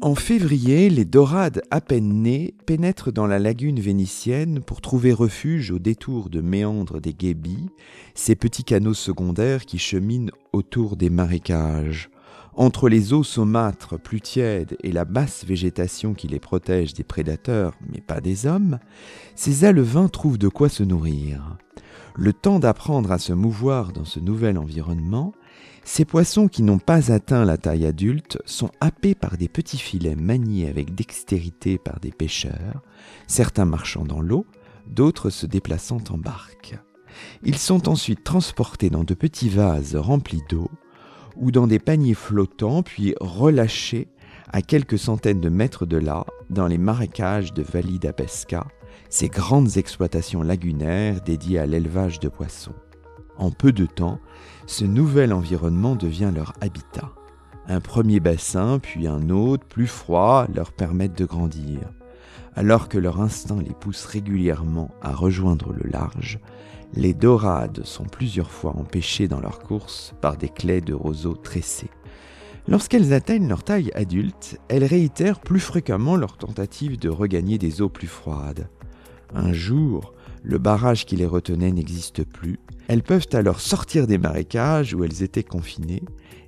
[0.01, 5.71] En février, les dorades à peine nées pénètrent dans la lagune vénitienne pour trouver refuge
[5.71, 7.69] au détour de méandres des guébis,
[8.15, 12.09] ces petits canaux secondaires qui cheminent autour des marécages.
[12.53, 17.73] Entre les eaux saumâtres plus tièdes et la basse végétation qui les protège des prédateurs,
[17.91, 18.79] mais pas des hommes,
[19.35, 21.57] ces alevins trouvent de quoi se nourrir.
[22.15, 25.33] Le temps d'apprendre à se mouvoir dans ce nouvel environnement,
[25.91, 30.15] ces poissons qui n'ont pas atteint la taille adulte sont happés par des petits filets
[30.15, 32.83] maniés avec dextérité par des pêcheurs,
[33.25, 34.45] certains marchant dans l'eau,
[34.85, 36.77] d'autres se déplaçant en barque.
[37.41, 40.69] Ils sont ensuite transportés dans de petits vases remplis d'eau
[41.35, 44.09] ou dans des paniers flottants puis relâchés
[44.53, 48.67] à quelques centaines de mètres de là dans les marécages de Valida Pesca,
[49.09, 52.75] ces grandes exploitations lagunaires dédiées à l'élevage de poissons.
[53.39, 54.19] En peu de temps,
[54.69, 57.11] ce nouvel environnement devient leur habitat.
[57.67, 61.79] Un premier bassin, puis un autre, plus froid, leur permettent de grandir.
[62.55, 66.37] Alors que leur instinct les pousse régulièrement à rejoindre le large,
[66.93, 71.89] les dorades sont plusieurs fois empêchées dans leur course par des claies de roseaux tressés.
[72.67, 77.89] Lorsqu'elles atteignent leur taille adulte, elles réitèrent plus fréquemment leur tentative de regagner des eaux
[77.89, 78.69] plus froides.
[79.33, 82.59] Un jour, le barrage qui les retenait n'existe plus.
[82.87, 86.03] Elles peuvent alors sortir des marécages où elles étaient confinées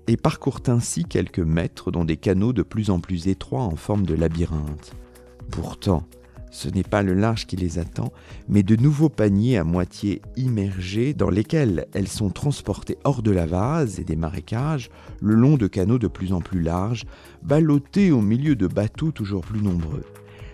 [0.08, 4.06] et parcourent ainsi quelques mètres dans des canaux de plus en plus étroits en forme
[4.06, 4.94] de labyrinthe.
[5.52, 6.08] Pourtant,
[6.52, 8.12] ce n'est pas le large qui les attend,
[8.50, 13.46] mais de nouveaux paniers à moitié immergés dans lesquels elles sont transportées hors de la
[13.46, 14.90] vase et des marécages,
[15.22, 17.06] le long de canaux de plus en plus larges,
[17.42, 20.04] ballottés au milieu de bateaux toujours plus nombreux.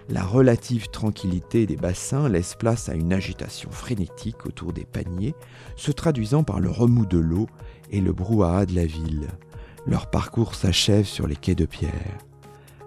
[0.09, 5.35] La relative tranquillité des bassins laisse place à une agitation frénétique autour des paniers,
[5.75, 7.47] se traduisant par le remous de l'eau
[7.91, 9.27] et le brouhaha de la ville.
[9.85, 12.17] Leur parcours s'achève sur les quais de pierre.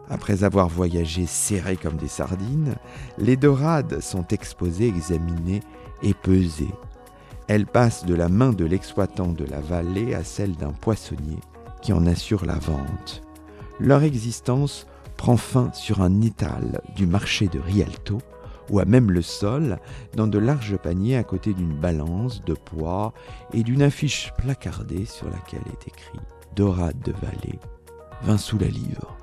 [0.09, 2.75] Après avoir voyagé serrés comme des sardines,
[3.19, 5.61] les dorades sont exposées, examinées
[6.03, 6.75] et pesées.
[7.49, 11.39] Elles passent de la main de l'exploitant de la vallée à celle d'un poissonnier
[11.83, 13.23] qui en assure la vente.
[13.79, 14.87] Leur existence
[15.21, 18.23] prend fin sur un étal du marché de Rialto,
[18.71, 19.79] ou à même le sol,
[20.17, 23.13] dans de larges paniers à côté d'une balance de poids
[23.53, 26.21] et d'une affiche placardée sur laquelle est écrit
[26.57, 27.59] Dorade de Vallée,
[28.23, 29.19] 20 sous la livre.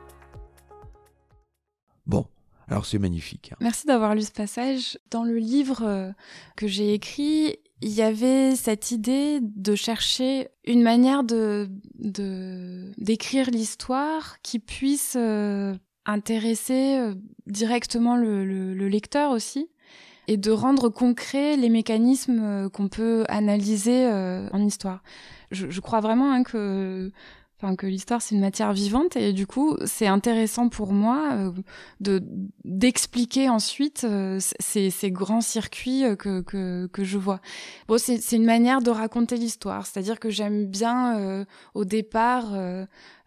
[2.05, 2.27] Bon,
[2.67, 3.53] alors c'est magnifique.
[3.53, 3.57] Hein.
[3.60, 4.99] Merci d'avoir lu ce passage.
[5.10, 6.12] Dans le livre euh,
[6.55, 11.71] que j'ai écrit, il y avait cette idée de chercher une manière de
[12.99, 15.75] d'écrire l'histoire qui puisse euh,
[16.08, 17.13] intéresser euh,
[17.46, 19.70] directement le, lecteur aussi
[20.28, 25.04] et de rendre concret les mécanismes euh, qu'on peut analyser euh, en histoire.
[25.52, 27.12] Je, crois vraiment hein, que
[27.60, 31.52] enfin que l'histoire c'est une matière vivante et du coup c'est intéressant pour moi euh,
[32.02, 32.22] de
[32.63, 37.39] d'expliquer ensuite euh, ces, ces, grands circuits euh, que, que, que je vois.
[37.88, 42.54] Bon, c'est une manière de raconter l'histoire, c'est-à-dire que j'aime bien au départ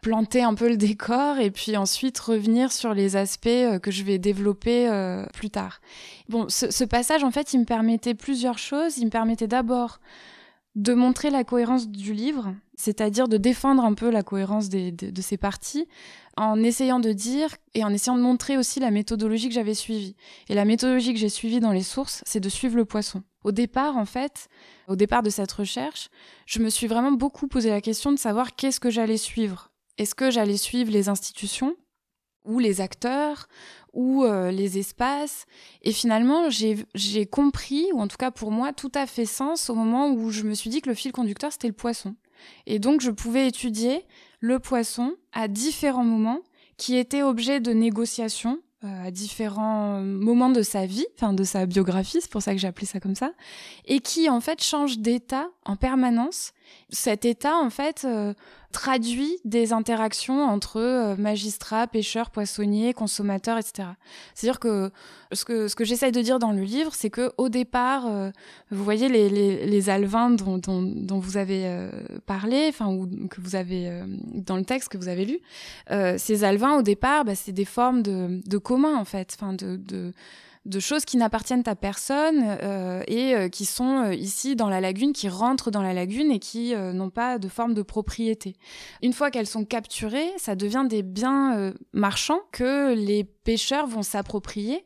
[0.00, 3.48] planter un peu le décor et puis ensuite revenir sur les aspects
[3.82, 4.88] que je vais développer
[5.32, 5.80] plus tard.
[6.28, 10.00] Bon, ce, ce passage en fait il me permettait plusieurs choses, il me permettait d'abord
[10.80, 15.20] de montrer la cohérence du livre, c'est-à-dire de défendre un peu la cohérence de, de,
[15.20, 15.86] ces parties,
[16.38, 20.16] en essayant de dire et en essayant de montrer aussi la méthodologie que j'avais suivie.
[20.48, 23.22] Et la méthodologie que j'ai suivie dans les sources, c'est de suivre le poisson.
[23.44, 24.48] Au départ, en fait,
[24.88, 26.08] au départ de cette recherche,
[26.46, 29.72] je me suis vraiment beaucoup posé la question de savoir qu'est-ce que j'allais suivre.
[29.98, 31.76] Est-ce que j'allais suivre les institutions
[32.44, 33.48] ou les acteurs
[33.92, 35.46] ou euh, les espaces.
[35.82, 39.74] Et finalement, j'ai compris, ou en tout cas pour moi, tout a fait sens au
[39.74, 42.14] moment où je me suis dit que le fil conducteur, c'était le poisson.
[42.66, 44.06] Et donc, je pouvais étudier
[44.40, 46.40] le poisson à différents moments
[46.76, 51.66] qui étaient objets de négociation euh, à différents moments de sa vie, enfin de sa
[51.66, 53.32] biographie, c'est pour ça que j'ai appelé ça comme ça,
[53.84, 56.52] et qui en fait change d'état en permanence.
[56.90, 58.34] Cet état en fait euh,
[58.72, 63.90] traduit des interactions entre euh, magistrats, pêcheurs, poissonniers, consommateurs, etc.
[64.34, 64.90] C'est-à-dire que
[65.32, 68.30] ce que, j'essaye de dire dans le livre, c'est que au départ, euh,
[68.70, 71.90] vous voyez les, les, les alvins dont, vous avez
[72.26, 74.02] parlé, enfin ou que vous avez
[74.34, 75.38] dans le texte que vous avez lu,
[76.18, 80.12] ces alvins au départ, bah, c'est des formes de, de commun en fait, enfin de
[80.66, 84.80] de choses qui n'appartiennent à personne euh, et euh, qui sont euh, ici dans la
[84.80, 88.54] lagune, qui rentrent dans la lagune et qui n'ont pas de forme de propriété.
[89.02, 94.84] Une fois qu'elles sont capturées, ça devient des biens marchands que les pêcheurs vont s'approprier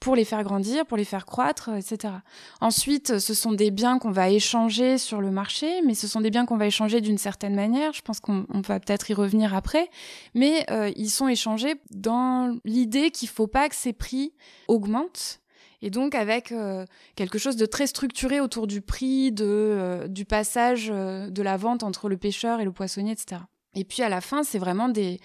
[0.00, 2.14] pour les faire grandir, pour les faire croître, etc.
[2.60, 6.30] Ensuite, ce sont des biens qu'on va échanger sur le marché, mais ce sont des
[6.30, 7.92] biens qu'on va échanger d'une certaine manière.
[7.92, 9.90] Je pense qu'on va peut-être y revenir après,
[10.34, 14.32] mais euh, ils sont échangés dans l'idée qu'il faut pas que ces prix
[14.68, 15.40] augmentent.
[15.82, 16.84] Et donc avec euh,
[17.16, 21.82] quelque chose de très structuré autour du prix, de, euh, du passage de la vente
[21.82, 23.42] entre le pêcheur et le poissonnier, etc.
[23.76, 25.20] Et puis à la fin, c'est vraiment des,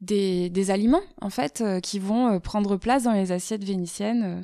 [0.00, 4.42] des, aliments en fait euh, qui vont euh, prendre place dans les assiettes vénitiennes.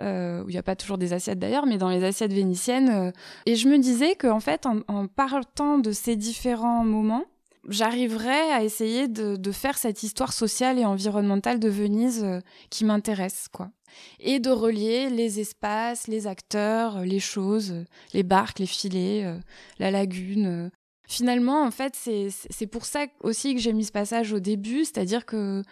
[0.00, 3.12] Euh, où il n'y a pas toujours des assiettes d'ailleurs, mais dans les assiettes vénitiennes.
[3.46, 7.24] et je me disais qu'en fait, en, en, partant de ces différents moments,
[7.68, 12.26] j'arriverais à essayer de, de, faire cette histoire sociale et environnementale de Venise
[12.70, 13.70] qui m'intéresse, quoi.
[14.18, 19.38] Et de relier les espaces, les acteurs, les choses, les barques, les filets,
[19.78, 20.72] la lagune,
[21.06, 25.26] Finalement, en fait, c'est pour ça aussi que j'ai mis ce passage au début, c'est-à-dire
[25.26, 25.62] que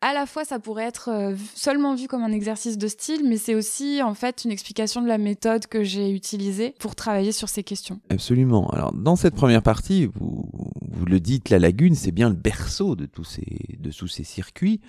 [0.00, 3.36] à la fois ça pourrait être euh, seulement vu comme un exercice de style, mais
[3.36, 7.48] c'est aussi en fait une explication de la méthode que j'ai utilisée pour travailler sur
[7.48, 8.00] ces questions.
[8.08, 8.68] Absolument.
[8.70, 10.48] Alors dans cette première partie, vous,
[10.90, 14.24] vous le dites, la lagune, c'est bien le berceau de tous ces, de tous ces
[14.24, 14.80] circuits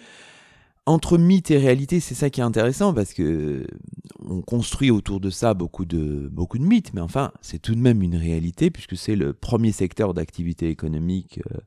[0.85, 3.65] entre mythe et réalité, c'est ça qui est intéressant parce que
[4.27, 8.01] on construit autour de ça beaucoup de, beaucoup mythes, mais enfin, c'est tout de même
[8.01, 11.57] une réalité puisque c'est le premier secteur d'activité économique euh,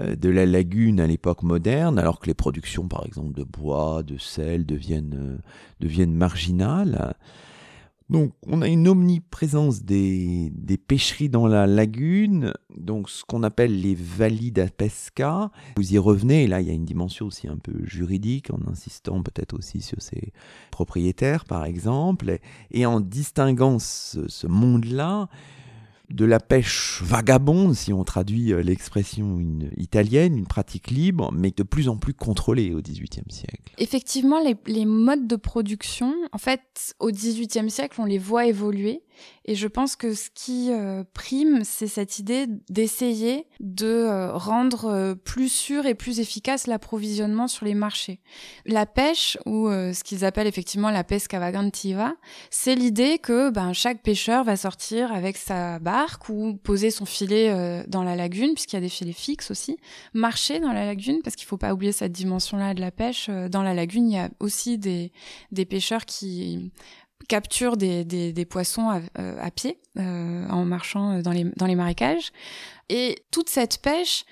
[0.00, 4.02] euh, de la lagune à l'époque moderne, alors que les productions, par exemple, de bois,
[4.02, 5.38] de sel deviennent, euh,
[5.80, 7.14] deviennent marginales.
[8.10, 13.80] Donc, on a une omniprésence des, des pêcheries dans la lagune, donc ce qu'on appelle
[13.80, 15.52] les valides pesca.
[15.76, 18.68] Vous y revenez, et là, il y a une dimension aussi un peu juridique, en
[18.68, 20.32] insistant peut-être aussi sur ses
[20.72, 22.38] propriétaires, par exemple,
[22.72, 25.28] et, en distinguant ce monde-là
[26.10, 29.38] de la pêche vagabonde, si on traduit euh, l'expression
[29.76, 33.72] italienne, une pratique libre, mais de plus en plus contrôlée au XVIIIe siècle.
[33.78, 39.02] Effectivement, les, les, modes de production, en fait, au XVIIIe siècle, on les voit évoluer.
[39.50, 44.84] Et je pense que ce qui euh, prime, c'est cette idée d'essayer de euh, rendre
[44.84, 48.20] euh, plus sûr et plus efficace l'approvisionnement sur les marchés.
[48.66, 52.14] La pêche, ou ce qu'ils appellent effectivement la pesca vagantiva,
[52.50, 57.84] c'est l'idée que ben, chaque pêcheur va sortir avec sa barque ou poser son filet
[57.88, 59.78] dans la lagune, puisqu'il y a des filets fixes aussi,
[60.14, 63.30] marcher dans la lagune, parce qu'il faut pas oublier cette dimension-là de la pêche.
[63.50, 65.10] Dans la lagune, il y a aussi des
[65.66, 66.70] pêcheurs qui
[67.30, 72.32] capture des, poissons à, euh, pied euh, en marchant dans les, dans les marécages.
[72.88, 74.24] Et toute cette pêche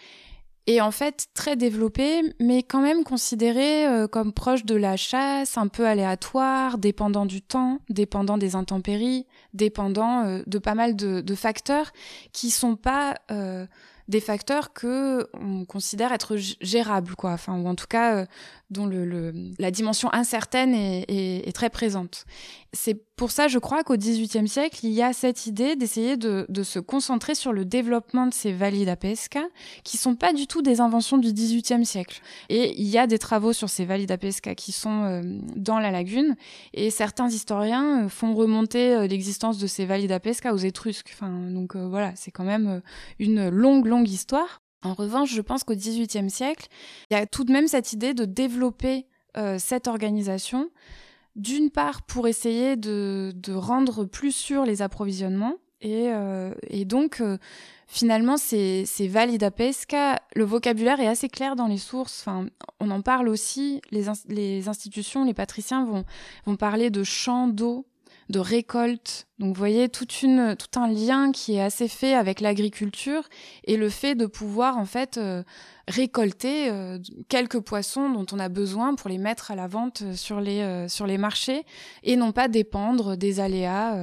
[0.67, 5.57] est en fait très développée, mais quand même considérée euh, comme proche de la chasse,
[5.57, 11.93] un peu aléatoire, dépendant du temps, dépendant des intempéries, dépendant de pas mal de, facteurs
[12.33, 13.15] qui sont pas
[14.09, 17.33] des facteurs que on considère être gérables, quoi.
[17.33, 18.27] Enfin, ou en tout cas, euh,
[18.71, 22.25] dont le, le, la dimension incertaine est, est, est très présente.
[22.75, 26.47] C'est pour ça, je crois qu'au XVIIIe siècle, il y a cette idée d'essayer de,
[26.63, 29.43] se concentrer sur le développement de ces valida pesca,
[29.85, 32.21] qui sont pas du tout des inventions du XVIIIe siècle.
[32.49, 35.23] Et il y a des travaux sur ces valida pesca qui sont euh,
[35.57, 36.37] dans la lagune,
[36.75, 41.11] et certains historiens euh, font remonter euh, l'existence de ces valida pesca aux Étrusques.
[41.15, 42.83] Enfin, donc voilà, c'est quand même
[43.19, 44.61] une longue, longue histoire.
[44.83, 46.69] En revanche, je pense qu'au XVIIIe siècle,
[47.11, 49.07] il y a tout de même cette idée de développer
[49.59, 50.71] cette organisation
[51.39, 56.53] d'une part pour essayer de, rendre plus sûrs les approvisionnements et, euh,
[56.85, 57.39] donc euh,
[57.87, 60.21] finalement c'est valida pesca.
[60.35, 62.25] Le vocabulaire est assez clair dans les sources.
[62.27, 62.49] Enfin
[62.81, 63.81] on en parle aussi.
[63.93, 66.05] Les, les institutions les patriciens vont
[66.45, 67.87] vont parler de champs d'eau
[68.29, 69.27] de récolte.
[69.39, 73.23] Donc vous voyez toute une, tout un lien qui est assez fait avec l'agriculture
[73.65, 75.43] et le fait de pouvoir en fait euh,
[75.87, 76.99] récolter euh,
[77.29, 80.89] quelques poissons dont on a besoin pour les mettre à la vente sur les, euh,
[80.89, 81.65] sur les marchés
[82.03, 83.97] et non pas dépendre des aléas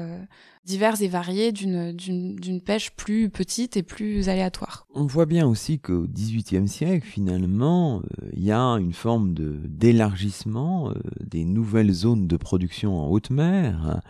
[0.66, 4.88] divers et variés d'une pêche plus petite et plus aléatoire.
[4.93, 8.01] On voit bien aussi qu'au XVIIIe siècle, finalement,
[8.34, 14.01] il y a une forme d'élargissement des nouvelles zones de production en haute mer.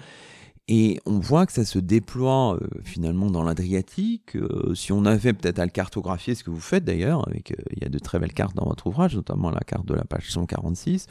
[0.68, 4.36] Et on voit que ça se déploie finalement dans l'Adriatique.
[4.74, 7.86] si on avait peut-être à le cartographier, ce que vous faites d'ailleurs, avec il y
[7.86, 11.06] a de très belles cartes dans votre ouvrage, notamment la carte de la page 146,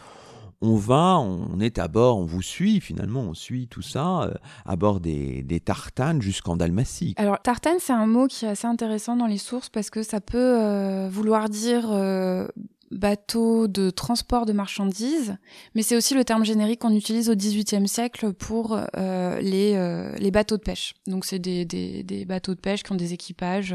[0.60, 4.34] on va, on est à bord, on vous suit finalement, on suit tout ça euh,
[4.64, 7.14] à bord des, tartanes jusqu'en Dalmatie.
[7.16, 10.20] Alors tartane, c'est un mot qui est assez intéressant dans les sources parce que ça
[10.20, 12.46] peut euh, vouloir dire euh,
[12.90, 15.36] bateau de transport de marchandises,
[15.74, 20.62] mais c'est aussi le terme générique qu'on utilise au XVIIIe siècle pour les, bateaux de
[20.62, 20.94] pêche.
[21.06, 23.74] Donc c'est des, bateaux de pêche qui ont des équipages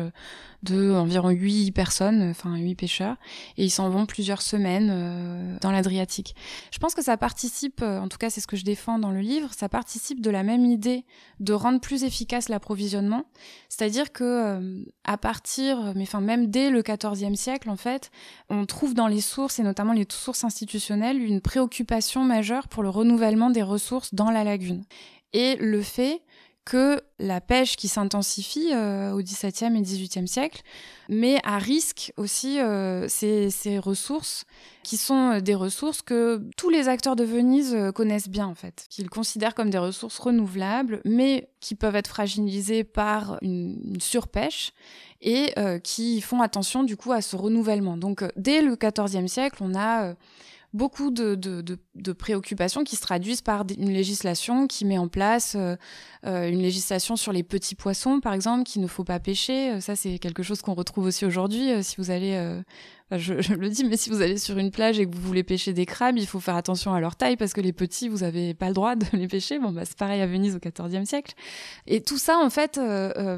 [0.63, 3.15] de environ 8 personnes, enfin 8 pêcheurs,
[3.57, 6.35] et ils s'en vont plusieurs semaines euh, dans l'Adriatique.
[6.71, 9.11] Je pense que ça participe, euh, en tout cas c'est ce que je défends dans
[9.11, 11.05] le livre, ça participe de la même idée
[11.39, 13.23] de rendre plus efficace l'approvisionnement,
[13.69, 18.11] c'est-à-dire que euh, à partir, mais enfin même dès le XIVe siècle en fait,
[18.49, 22.89] on trouve dans les sources et notamment les sources institutionnelles une préoccupation majeure pour le
[22.89, 24.83] renouvellement des ressources dans la lagune.
[25.33, 26.21] Et le fait
[26.69, 30.61] que la pêche qui s'intensifie euh, au XVIIe et XVIIIe siècle
[31.09, 34.45] met à risque aussi euh, ces, ressources
[34.83, 38.85] qui sont euh, des ressources que tous les acteurs de Venise connaissent bien en fait,
[38.91, 44.71] qu'ils considèrent comme des ressources renouvelables, mais qui peuvent être fragilisées par une, surpêche
[45.21, 45.53] et
[45.83, 47.97] qui font attention du coup à ce renouvellement.
[47.97, 50.13] Donc dès le XIVe siècle, on a
[50.73, 55.75] beaucoup de, préoccupations qui se traduisent par une législation qui met en place euh,
[56.25, 59.71] euh, une législation sur les petits poissons, par exemple, qu'il ne faut pas pêcher.
[59.71, 61.83] Euh, ça, c'est quelque chose qu'on retrouve aussi aujourd'hui.
[61.83, 62.61] si vous allez,
[63.11, 65.73] je, le dis, mais si vous allez sur une plage et que vous voulez pêcher
[65.73, 68.53] des crabes, il faut faire attention à leur taille parce que les petits, vous n'avez
[68.53, 69.59] pas le droit de les pêcher.
[69.59, 71.33] Bon, bah, c'est pareil à Venise au XIVe siècle.
[71.87, 72.79] Et tout ça, en fait,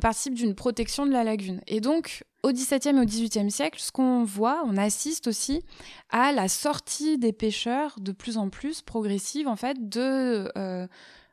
[0.01, 1.61] participe d'une protection de la lagune.
[1.67, 5.63] Et donc, au XVIIe et au XVIIIe siècle, ce qu'on voit, on assiste aussi
[6.09, 10.87] à la sortie des pêcheurs de plus en plus progressive en fait de euh,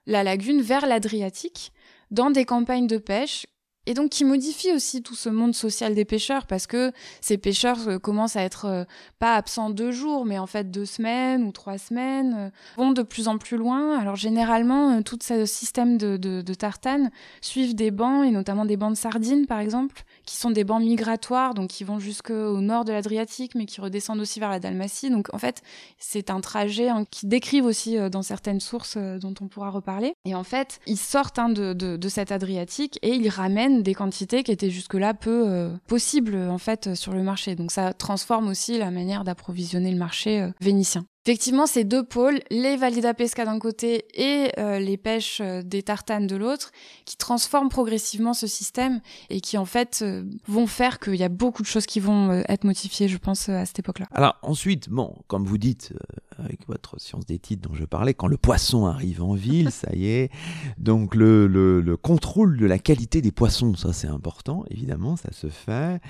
[0.06, 1.72] la lagune vers l'Adriatique
[2.10, 3.46] dans des campagnes de pêche
[3.88, 7.88] et donc qui modifie aussi tout ce monde social des pêcheurs parce que ces pêcheurs
[7.88, 8.84] euh, commencent à être euh,
[9.18, 13.02] pas absents deux jours mais en fait deux semaines ou trois semaines euh, vont de
[13.02, 13.98] plus en plus loin.
[13.98, 17.10] Alors généralement tout ce système de, de, de tartane
[17.40, 20.82] suivent des bancs et notamment des bancs de sardines par exemple qui sont des bancs
[20.82, 25.10] migratoires donc qui vont jusqu'au nord de l'Adriatique mais qui redescendent aussi vers la Dalmatie
[25.10, 25.62] donc en fait
[25.98, 30.34] c'est un trajet hein, qui décrivent aussi dans certaines sources dont on pourra reparler et
[30.34, 34.52] en fait ils sortent hein, de, de, cet Adriatique et ils ramènent des quantités qui
[34.52, 37.54] étaient jusque-là peu euh, possibles en fait sur le marché.
[37.54, 41.04] Donc ça transforme aussi la manière d'approvisionner le marché euh, vénitien.
[41.28, 45.82] Effectivement, ces deux pôles, les valida pesca d'un côté et euh, les pêches euh, des
[45.82, 46.72] tartanes de l'autre,
[47.04, 51.28] qui transforment progressivement ce système et qui en fait euh, vont faire qu'il y a
[51.28, 54.06] beaucoup de choses qui vont être modifiées, je pense, à cette époque-là.
[54.12, 55.92] Alors ensuite, bon, comme vous dites
[56.38, 59.94] avec votre science des titres dont je parlais, quand le poisson arrive en ville, ça
[59.94, 60.30] y est,
[60.78, 65.30] donc le, le, le contrôle de la qualité des poissons, ça c'est important, évidemment, ça
[65.32, 66.00] se fait.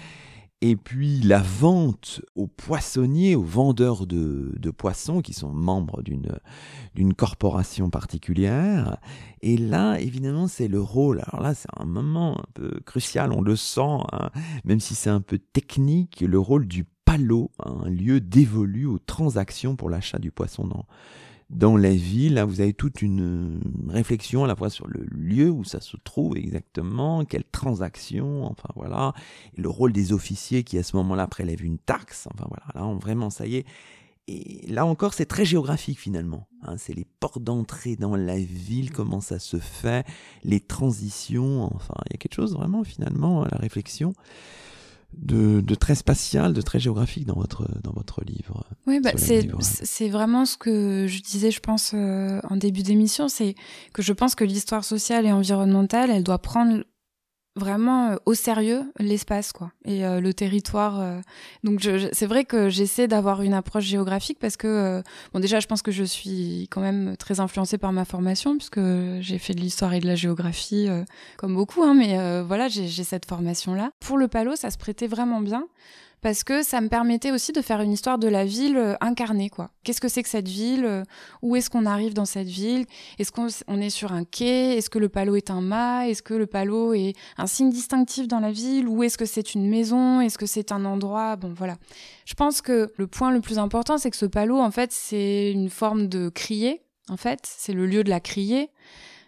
[0.60, 7.90] Et puis la vente aux poissonniers, aux vendeurs de, poissons qui sont membres d'une corporation
[7.90, 8.96] particulière.
[9.40, 11.22] Et là, évidemment, c'est le rôle.
[11.28, 14.30] Alors là, c'est un moment un peu crucial, on le sent, hein,
[14.64, 19.76] même si c'est un peu technique, le rôle du palot, un lieu dévolu aux transactions
[19.76, 20.68] pour l'achat du poisson
[21.50, 25.64] dans la ville, vous avez toute une réflexion à la fois sur le lieu où
[25.64, 29.14] ça se trouve exactement, quelle transaction, enfin voilà,
[29.56, 32.98] le rôle des officiers qui à ce moment-là prélèvent une taxe, enfin voilà, là, on,
[32.98, 33.66] vraiment, ça y est.
[34.26, 36.48] et là encore, c'est très géographique finalement.
[36.62, 36.76] Hein.
[36.76, 40.06] c'est les portes d'entrée dans la ville, comment ça se fait,
[40.44, 41.64] les transitions.
[41.74, 44.12] Enfin, il y a quelque chose vraiment finalement à la réflexion
[45.14, 48.64] de, très spatial, de très géographique dans votre, dans votre livre.
[48.86, 53.54] Oui, bah, c'est vraiment ce que je disais, je pense, euh, en début d'émission, c'est
[53.92, 56.84] que je pense que l'histoire sociale et environnementale, elle doit prendre
[57.58, 61.20] vraiment euh, au sérieux l'espace quoi et euh, le territoire euh.
[61.64, 65.02] donc c'est vrai que j'essaie d'avoir une approche géographique parce que
[65.32, 68.80] bon déjà je pense que je suis quand même très influencée par ma formation puisque
[69.20, 70.88] j'ai fait de l'histoire et de la géographie
[71.36, 75.06] comme beaucoup hein, mais voilà j'ai cette formation là pour le palo ça se prêtait
[75.06, 75.66] vraiment bien
[76.20, 79.50] parce que ça me permettait aussi de faire une histoire de la ville euh, incarnée,
[79.50, 79.70] quoi.
[79.84, 81.02] Qu'est-ce que c'est que cette ville euh,
[81.42, 82.86] Où est-ce qu'on arrive dans cette ville?
[83.18, 84.76] Est-ce qu'on est sur un quai?
[84.76, 86.08] Est-ce que le palo est un mât?
[86.08, 88.88] Est-ce que le palo est un signe distinctif dans la ville?
[88.88, 90.20] Ou est-ce que c'est une maison?
[90.20, 91.36] Est-ce que c'est un endroit?
[91.36, 91.76] Bon, voilà.
[92.24, 95.52] Je pense que le point le plus important, c'est que ce palo, en fait, c'est
[95.52, 96.82] une forme de crier.
[97.08, 98.70] En fait, c'est le lieu de la crier.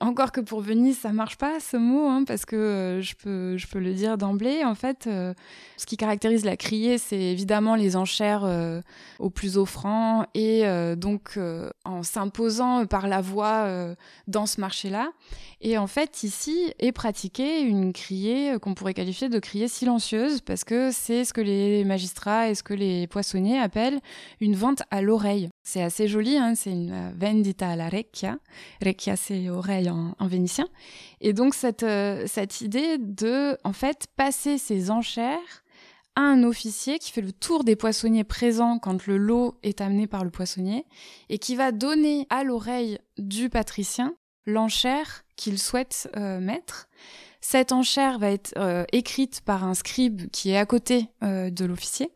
[0.03, 3.79] Encore que pour Venise, ça marche pas ce mot, hein, parce que euh, je, peux,
[3.79, 4.65] le dire d'emblée.
[4.65, 5.35] En fait, euh,
[5.77, 8.81] ce qui caractérise la criée, c'est évidemment les enchères euh,
[9.19, 10.65] au plus offrant et
[10.97, 11.39] donc
[11.85, 13.69] en s'imposant par la voix
[14.27, 15.11] dans ce marché-là.
[15.63, 20.65] Et en fait, ici est pratiquée une criée qu'on pourrait qualifier de criée silencieuse, parce
[20.65, 24.01] que c'est ce que les magistrats et ce que les poissonniers appellent
[24.41, 25.51] une vente à l'oreille.
[25.63, 28.39] C'est assez joli, hein, c'est une vendita alla recchia.
[28.81, 30.67] Recchia, c'est oreille en, vénitien.
[31.21, 35.63] Et donc, cette, euh, cette idée de, en fait, passer ses enchères
[36.17, 40.07] à un officier qui fait le tour des poissonniers présents quand le lot est amené
[40.07, 40.87] par le poissonnier
[41.29, 44.15] et qui va donner à l'oreille du patricien
[44.47, 46.89] l'enchère qu'il souhaite euh, mettre.
[47.41, 52.13] Cette enchère va être euh, écrite par un scribe qui est à côté de l'officier.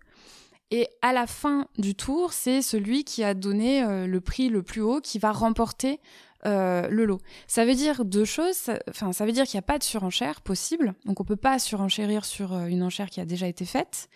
[0.71, 4.65] Et à la fin du tour, c'est celui qui a donné euh, le prix le
[4.65, 6.01] plus haut qui va remporter
[6.47, 7.21] euh, le lot.
[7.47, 8.71] Ça veut dire deux choses.
[8.89, 10.95] Enfin, ça veut dire qu'il n'y a pas de surenchère possible.
[11.05, 14.09] Donc, on peut pas surenchérir sur euh, une enchère qui a déjà été faite.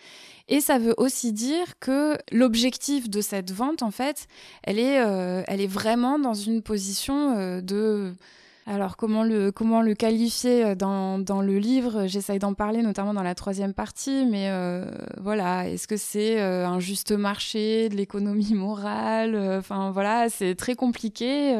[0.48, 4.26] Et ça veut aussi dire que l'objectif de cette vente, en fait,
[4.64, 4.94] elle est,
[5.46, 8.14] elle est vraiment dans une position de
[8.68, 12.06] alors comment le comment le qualifier euh, dans, dans le livre?
[12.06, 14.84] J'essaye d'en parler notamment dans la troisième partie, mais euh,
[15.18, 19.34] voilà, est-ce que c'est euh, un juste marché, de l'économie morale?
[19.58, 21.56] Enfin voilà, c'est très compliqué.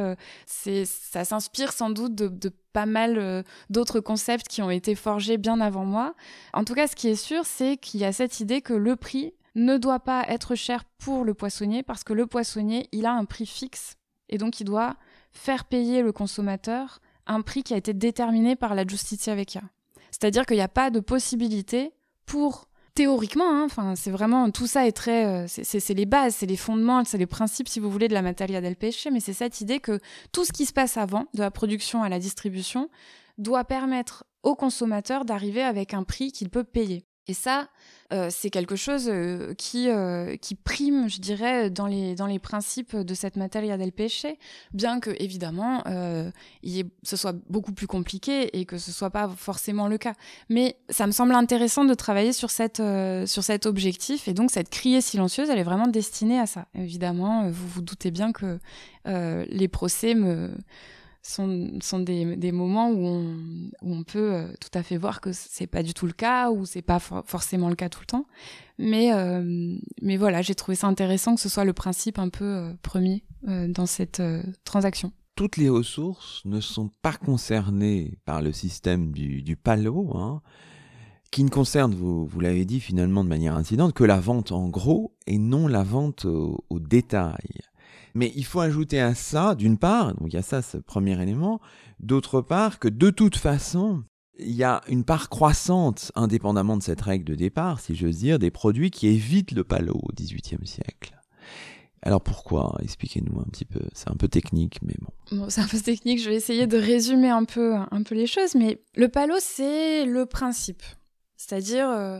[0.47, 5.39] c'est ça s'inspire sans doute de, de pas mal d'autres concepts qui ont été forgés
[5.39, 6.15] bien avant moi.
[6.53, 8.97] En tout cas, ce qui est sûr, c'est qu'il y a cette idée que le
[8.97, 13.13] prix ne doit pas être cher pour le poissonnier parce que le poissonnier, il a
[13.13, 13.97] un prix fixe
[14.29, 14.97] et donc il doit
[15.33, 19.63] faire payer le consommateur un prix qui a été déterminé par la Justitia Vecchia.
[20.11, 21.93] C'est-à-dire qu'il n'y a pas de possibilité
[22.27, 26.47] pour théoriquement, hein, enfin c'est vraiment tout ça est très, euh, c'est les bases, c'est
[26.47, 29.35] les fondements, c'est les principes si vous voulez de la materia del pesce, mais c'est
[29.35, 30.01] cette idée que
[30.33, 32.91] tout ce qui se passe avant, de la production à la distribution,
[33.37, 37.05] doit permettre au consommateur d'arriver avec un prix qu'il peut payer.
[37.29, 37.69] Et ça,
[38.11, 42.39] euh, c'est quelque chose euh, qui, euh, qui prime, je dirais, dans les, dans les
[42.39, 44.25] principes de cette materia del pesce,
[44.73, 49.99] bien que, évidemment, ce soit beaucoup plus compliqué et que ce soit pas forcément le
[49.99, 50.15] cas.
[50.49, 52.83] Mais ça me semble intéressant de travailler sur, cette,
[53.27, 56.67] sur cet objectif, et donc cette criée silencieuse, elle est vraiment destinée à ça.
[56.75, 58.59] Évidemment, vous vous doutez bien que
[59.05, 60.51] les procès me
[61.23, 63.37] sont, sont des, des, moments où on,
[63.83, 66.51] où on peut euh, tout à fait voir que c'est pas du tout le cas
[66.51, 68.27] ou c'est pas forcément le cas tout le temps.
[68.79, 72.45] Mais, euh, mais voilà, j'ai trouvé ça intéressant que ce soit le principe un peu
[72.45, 74.21] euh, premier dans cette
[74.65, 75.13] transaction.
[75.37, 80.43] Toutes les ressources ne sont pas concernées par le système du, du palo, hein,
[81.31, 84.69] qui ne concerne, vous, vous l'avez dit finalement de manière incidente, que la vente en
[84.69, 87.61] gros et non la vente au, au détail.
[88.19, 91.23] Mais il faut ajouter à ça, d'une part, donc il y a ça, ce premier
[91.23, 91.61] élément,
[92.01, 94.03] d'autre part, que de toute façon,
[94.41, 98.41] il y a une part croissante, indépendamment de cette règle de départ, si j'ose dire,
[98.41, 101.17] des produits qui évitent le palo au XVIIIe siècle.
[102.03, 102.77] Alors pourquoi?
[102.83, 103.83] Expliquez-nous un petit peu.
[103.93, 105.49] C'est un peu technique, mais bon.
[105.49, 106.21] c'est un peu technique.
[106.21, 108.57] Je vais essayer de résumer un peu, un peu les choses.
[108.57, 110.83] Mais le palo, c'est le principe.
[111.37, 112.19] C'est-à-dire, euh,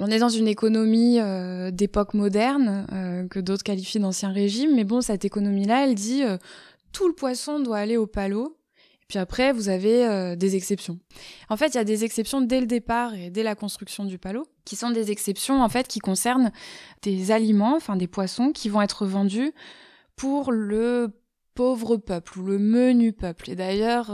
[0.00, 4.84] on est dans une économie euh, d'époque moderne euh, que d'autres qualifient d'ancien régime, mais
[4.84, 6.36] bon, cette économie-là, elle dit euh,
[6.92, 8.56] tout le poisson doit aller au palot.
[8.76, 10.98] Et puis après, vous avez des exceptions.
[11.50, 14.18] En fait, il y a des exceptions dès le départ et dès la construction du
[14.18, 16.50] palot, qui sont des exceptions en fait qui concernent
[17.02, 19.52] des aliments, enfin des poissons, qui vont être vendus
[20.16, 21.08] pour le
[21.52, 23.50] pauvre peuple ou le menu peuple.
[23.50, 24.10] Et d'ailleurs,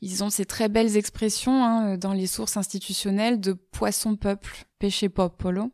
[0.00, 5.08] ils ont ces très belles expressions hein, dans les sources institutionnelles de poisson peuple, pêché
[5.08, 5.70] popolo,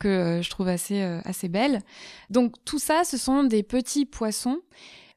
[0.00, 1.78] que je trouve assez, assez belle.
[2.28, 4.58] Donc tout ça, ce sont des petits poissons.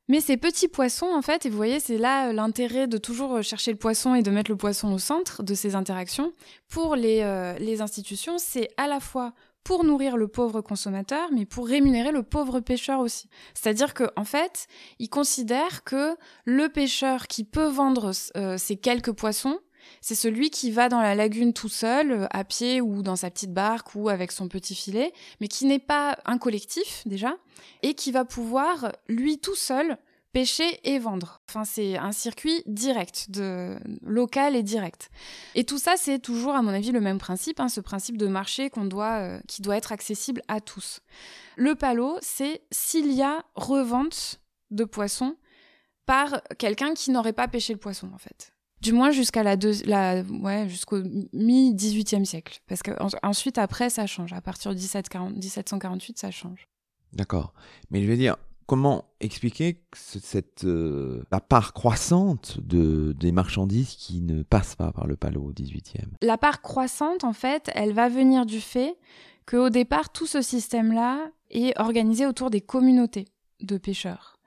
[0.07, 3.71] Mais ces petits poissons, en fait, et vous voyez, c'est là l'intérêt de toujours chercher
[3.71, 6.33] le poisson et de mettre le poisson au centre de ces interactions.
[6.67, 9.33] Pour les, les institutions, c'est à la fois
[9.63, 13.29] pour nourrir le pauvre consommateur, mais pour rémunérer le pauvre pêcheur aussi.
[13.53, 14.67] C'est-à-dire qu'en en fait,
[14.99, 16.15] ils considèrent que
[16.45, 19.59] le pêcheur qui peut vendre euh, ces quelques poissons,
[20.01, 23.29] c'est celui qui va dans la lagune tout seul, euh, à pied ou dans sa
[23.29, 27.35] petite barque ou avec son petit filet, mais qui n'est pas un collectif déjà,
[27.83, 29.97] et qui va pouvoir, lui tout seul,
[30.31, 31.41] pêcher et vendre.
[31.49, 35.09] Enfin, c'est un circuit direct, de local et direct.
[35.55, 38.27] Et tout ça, c'est toujours, à mon avis, le même principe, hein, ce principe de
[38.27, 41.01] marché qu'on doit, euh, qui doit être accessible à tous.
[41.55, 44.39] Le palo, c'est s'il y a revente
[44.71, 45.35] de poissons
[46.05, 48.53] par quelqu'un qui n'aurait pas pêché le poisson, en fait.
[48.81, 49.55] Du moins jusqu'à la,
[49.85, 51.01] la ouais, jusqu'au
[51.33, 52.91] mi 18e siècle, parce que
[53.23, 54.33] ensuite après ça change.
[54.33, 56.67] À partir de 1748, ça change.
[57.13, 57.53] D'accord.
[57.91, 58.37] Mais je veux dire,
[58.69, 65.07] comment expliquer cette, euh, la part croissante de, des marchandises qui ne passent pas par
[65.07, 68.95] le palo au 18e La part croissante, en fait, elle va venir du fait
[69.47, 73.25] qu'au départ, tout ce système-là est organisé autour des communautés
[73.61, 74.37] de pêcheurs.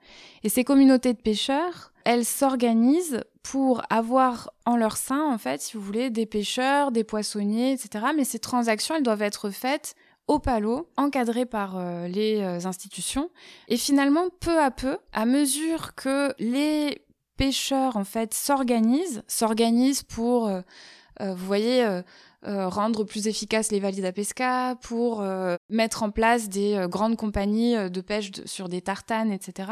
[0.43, 5.77] Et ces communautés de pêcheurs, elles s'organisent pour avoir en leur sein, en fait, si
[5.77, 8.05] vous voulez, des pêcheurs, des poissonniers, etc.
[8.15, 9.95] Mais ces transactions, elles doivent être faites
[10.27, 13.29] au palot, encadré par euh, les euh, institutions.
[13.67, 17.01] Et finalement, peu à peu, à mesure que les
[17.35, 20.61] pêcheurs en fait s'organisent, s'organisent pour, euh,
[21.19, 22.01] vous voyez,
[22.45, 25.23] rendre plus efficaces les valides à pesca, pour
[25.69, 29.71] mettre en place des grandes compagnies de pêche sur des tartanes, etc.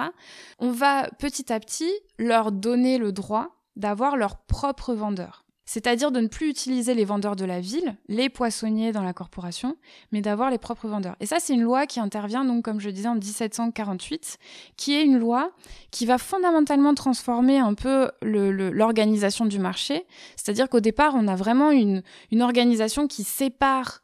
[0.59, 6.19] On va petit à petit leur donner le droit d'avoir leur propre vendeur c'est-à-dire de
[6.19, 9.77] ne plus utiliser les vendeurs de la ville, les poissonniers dans la corporation,
[10.11, 11.15] mais d'avoir les propres vendeurs.
[11.21, 14.37] Et ça, c'est une loi qui intervient, donc, comme je disais, en 1748,
[14.75, 15.53] qui est une loi
[15.89, 20.05] qui va fondamentalement transformer un peu l'organisation du marché.
[20.35, 22.03] C'est-à-dire qu'au départ, on a vraiment une,
[22.33, 24.01] une organisation qui sépare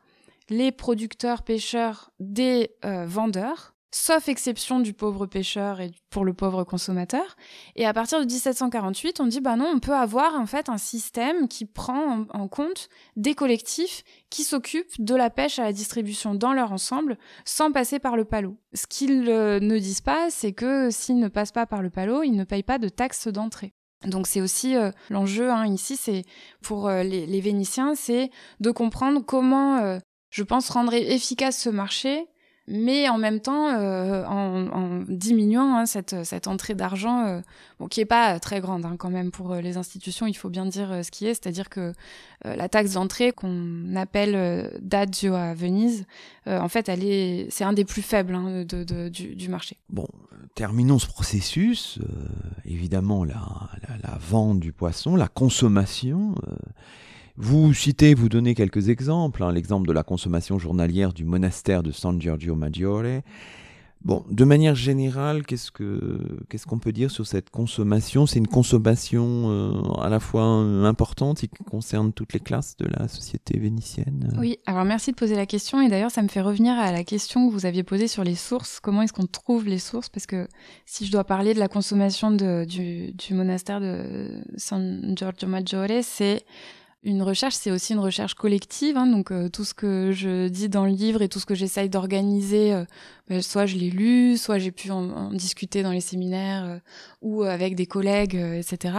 [0.49, 6.63] les producteurs pêcheurs des euh, vendeurs sauf exception du pauvre pêcheur et pour le pauvre
[6.63, 7.35] consommateur.
[7.75, 10.77] Et à partir de 1748, on dit bah non, on peut avoir en fait un
[10.77, 16.35] système qui prend en, compte des collectifs qui s'occupent de la pêche à la distribution
[16.35, 18.57] dans leur ensemble sans passer par le palot.
[18.73, 22.23] Ce qu'ils euh, ne disent pas, c'est que s'ils ne passent pas par le palot,
[22.23, 23.73] ils ne payent pas de taxes d'entrée.
[24.05, 26.23] Donc c'est aussi euh, l'enjeu hein, ici, c'est
[26.61, 28.29] pour euh, les, les, Vénitiens, c'est
[28.59, 32.27] de comprendre comment, je pense, rendre efficace ce marché
[32.67, 37.41] mais en même temps euh, en, en, diminuant hein, cette, cette, entrée d'argent, euh,
[37.79, 40.49] bon, qui est pas très grande hein, quand même pour euh, les institutions, il faut
[40.49, 41.93] bien dire ce qui est, c'est-à-dire que
[42.43, 46.05] la taxe d'entrée qu'on appelle d'Adzio à Venise,
[46.45, 49.77] en fait, elle est, c'est un des plus faibles hein, de, de, du, du, marché.
[49.89, 50.07] Bon,
[50.53, 51.99] terminons ce processus.
[52.63, 53.41] évidemment, la,
[53.87, 56.35] la, la, vente du poisson, la consommation.
[57.39, 61.91] Vous citez, vous donnez quelques exemples, hein, l'exemple de la consommation journalière du monastère de
[61.91, 63.21] San Giorgio Maggiore.
[64.03, 66.17] Bon, de manière générale, qu'est-ce que
[66.49, 68.25] qu'est-ce qu'on peut dire sur cette consommation?
[68.25, 72.87] C'est une consommation euh, à la fois importante et qui concerne toutes les classes de
[72.87, 74.35] la société vénitienne?
[74.39, 77.03] Oui, alors merci de poser la question et d'ailleurs ça me fait revenir à la
[77.03, 78.79] question que vous aviez posée sur les sources.
[78.79, 80.09] Comment est-ce qu'on trouve les sources?
[80.09, 80.47] Parce que
[80.85, 86.45] si je dois parler de la consommation du monastère de San Giorgio Maggiore, c'est
[87.07, 88.97] une recherche, c'est aussi une recherche collective.
[88.97, 91.55] Hein, donc euh, tout ce que je dis dans le livre et tout ce que
[91.55, 92.85] j'essaye d'organiser,
[93.31, 96.79] euh, soit je l'ai lu, soit j'ai pu en, discuter dans les séminaires euh,
[97.21, 98.95] ou avec des collègues, etc.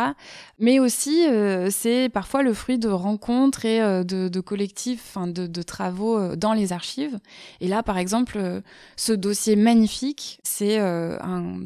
[0.59, 1.25] Mais aussi,
[1.71, 7.19] c'est parfois le fruit de rencontres et de, collectifs, de, de, travaux dans les archives.
[7.61, 8.63] Et là, par exemple,
[8.97, 11.61] ce dossier magnifique, c'est un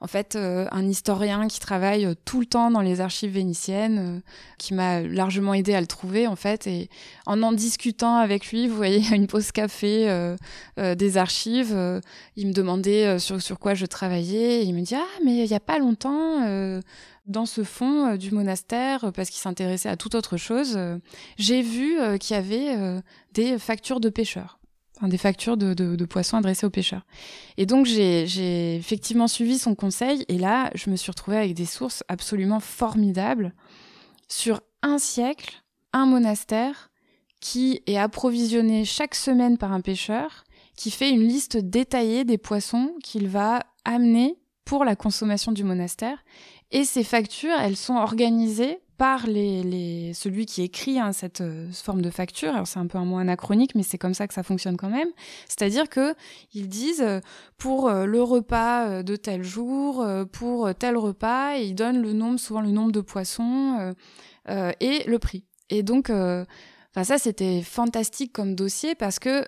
[0.00, 3.98] en fait euh, un historien qui travaille euh, tout le temps dans les archives vénitiennes,
[3.98, 4.20] euh,
[4.58, 6.66] qui m'a largement aidé à le trouver en fait.
[6.66, 6.88] Et
[7.26, 10.36] en en discutant avec lui, vous voyez, une pause café
[10.76, 11.95] des archives,
[12.36, 14.62] il me demandait sur, sur quoi je travaillais.
[14.62, 16.80] Et il me dit ah mais il y a pas longtemps
[17.26, 20.78] dans ce fond du monastère, parce qu'il s'intéressait à toute autre chose,
[21.38, 23.00] j'ai vu qu'il y avait
[23.32, 24.58] des factures de pêcheurs
[25.02, 27.04] des factures de, poissons adressées aux pêcheurs.
[27.56, 31.66] Et donc j'ai effectivement suivi son conseil et là je me suis retrouvée avec des
[31.66, 33.52] sources absolument formidables
[34.28, 36.90] sur un siècle, un monastère
[37.40, 40.44] qui est approvisionné chaque semaine par un pêcheur
[40.76, 46.18] qui fait une liste détaillée des poissons qu'il va amener pour la consommation du monastère.
[46.72, 52.00] Et ces factures, elles sont organisées par les, celui qui écrit hein, cette euh, forme
[52.00, 52.50] de facture.
[52.50, 54.88] Alors c'est un peu un mot anachronique, mais c'est comme ça que ça fonctionne quand
[54.88, 55.08] même.
[55.48, 56.14] C'est-à-dire que
[56.54, 57.20] ils disent euh,
[57.58, 62.40] pour euh, le repas de tel jour, pour tel repas, et ils donnent le nombre,
[62.40, 63.94] souvent le nombre de poissons
[64.48, 65.44] et le prix.
[65.70, 69.44] Et donc, enfin ça c'était fantastique comme dossier parce que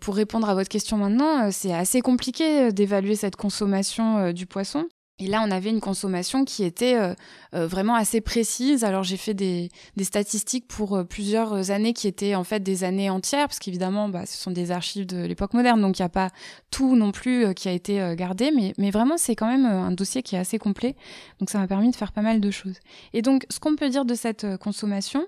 [0.00, 4.86] pour répondre à votre question maintenant, c'est assez compliqué d'évaluer cette consommation du poisson.
[5.22, 7.14] Et là, on avait une consommation qui était euh,
[7.54, 8.82] euh, vraiment assez précise.
[8.82, 9.70] Alors, j'ai fait des,
[10.02, 14.26] statistiques pour euh, plusieurs années qui étaient en fait des années entières, parce qu'évidemment, bah,
[14.26, 16.30] ce sont des archives de l'époque moderne, donc il n'y a pas
[16.72, 18.50] tout non plus qui a été gardé.
[18.50, 20.96] Mais, mais vraiment, c'est quand même un dossier qui est assez complet.
[21.38, 22.80] Donc, ça m'a permis de faire pas mal de choses.
[23.12, 25.26] Et donc, ce qu'on peut dire de cette consommation,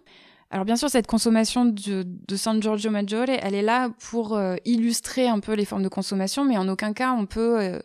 [0.55, 5.27] alors bien sûr, cette consommation de, de, San Giorgio Maggiore, elle est là pour illustrer
[5.27, 7.81] un peu les formes de consommation, mais en aucun cas on peut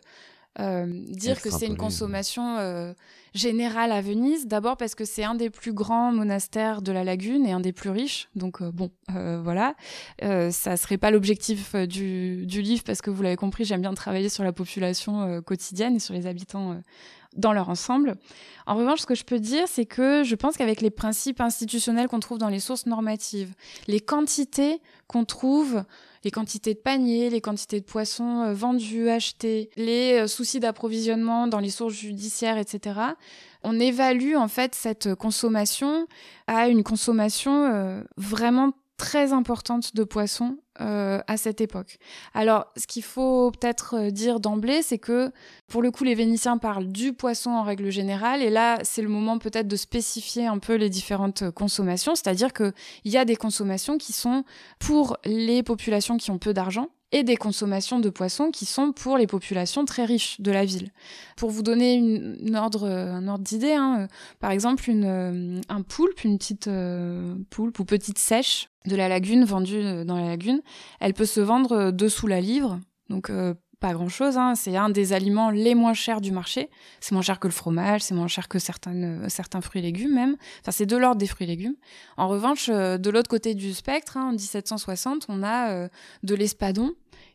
[0.58, 2.92] euh, dire que c'est une consommation euh,
[3.34, 4.46] générale à Venise.
[4.46, 7.72] D'abord parce que c'est un des plus grands monastères de la lagune et un des
[7.72, 8.28] plus riches.
[8.34, 9.74] Donc euh, bon, voilà.
[10.20, 14.28] ça serait pas l'objectif du, du, livre parce que vous l'avez compris, j'aime bien travailler
[14.28, 16.80] sur la population quotidienne et sur les habitants
[17.36, 18.16] dans leur ensemble.
[18.66, 22.08] En revanche, ce que je peux dire, c'est que je pense qu'avec les principes institutionnels
[22.08, 23.54] qu'on trouve dans les sources normatives,
[23.86, 25.84] les quantités qu'on trouve
[26.22, 31.46] les quantités de paniers, les quantités de poissons euh, vendus, achetés, les euh, soucis d'approvisionnement
[31.46, 33.00] dans les sources judiciaires, etc.
[33.62, 36.06] On évalue en fait cette consommation
[36.46, 41.98] à une consommation euh, vraiment très importante de poissons euh, à cette époque.
[42.34, 45.30] Alors, ce qu'il faut peut-être euh, dire d'emblée, c'est que
[45.68, 49.08] pour le coup, les Vénitiens parlent du poisson en règle générale, et là, c'est le
[49.08, 52.72] moment peut-être de spécifier un peu les différentes consommations, c'est-à-dire qu'il
[53.04, 54.44] y a des consommations qui sont
[54.78, 59.18] pour les populations qui ont peu d'argent, et des consommations de poissons qui sont pour
[59.18, 60.90] les populations très riches de la ville.
[61.36, 64.06] Pour vous donner un ordre d'idée, hein, euh,
[64.38, 69.08] par exemple, une, euh, un poulpe, une petite euh, poulpe ou petite sèche de la
[69.08, 70.62] lagune vendue dans la lagune,
[71.00, 73.30] elle peut se vendre dessous la livre, donc
[73.80, 74.36] pas grand chose.
[74.36, 74.54] Hein.
[74.54, 76.68] C'est un des aliments les moins chers du marché.
[77.00, 80.14] C'est moins cher que le fromage, c'est moins cher que certaines, certains fruits et légumes
[80.14, 80.36] même.
[80.60, 81.76] Enfin, c'est de l'ordre des fruits et légumes.
[82.18, 85.88] En revanche, de l'autre côté du spectre, hein, en 1760, on a
[86.22, 86.92] de l'espadon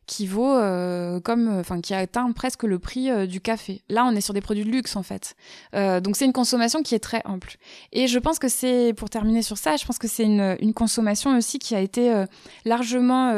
[0.08, 3.82] qui vaut euh, comme enfin qui atteint presque le prix euh, du café.
[3.90, 5.36] Là, on est sur des produits de luxe en fait.
[5.74, 7.58] Euh, donc c'est une consommation qui est très ample.
[7.92, 10.74] Et je pense que c'est pour terminer sur ça, je pense que c'est une, une
[10.74, 12.26] consommation aussi qui a été
[12.66, 13.32] largement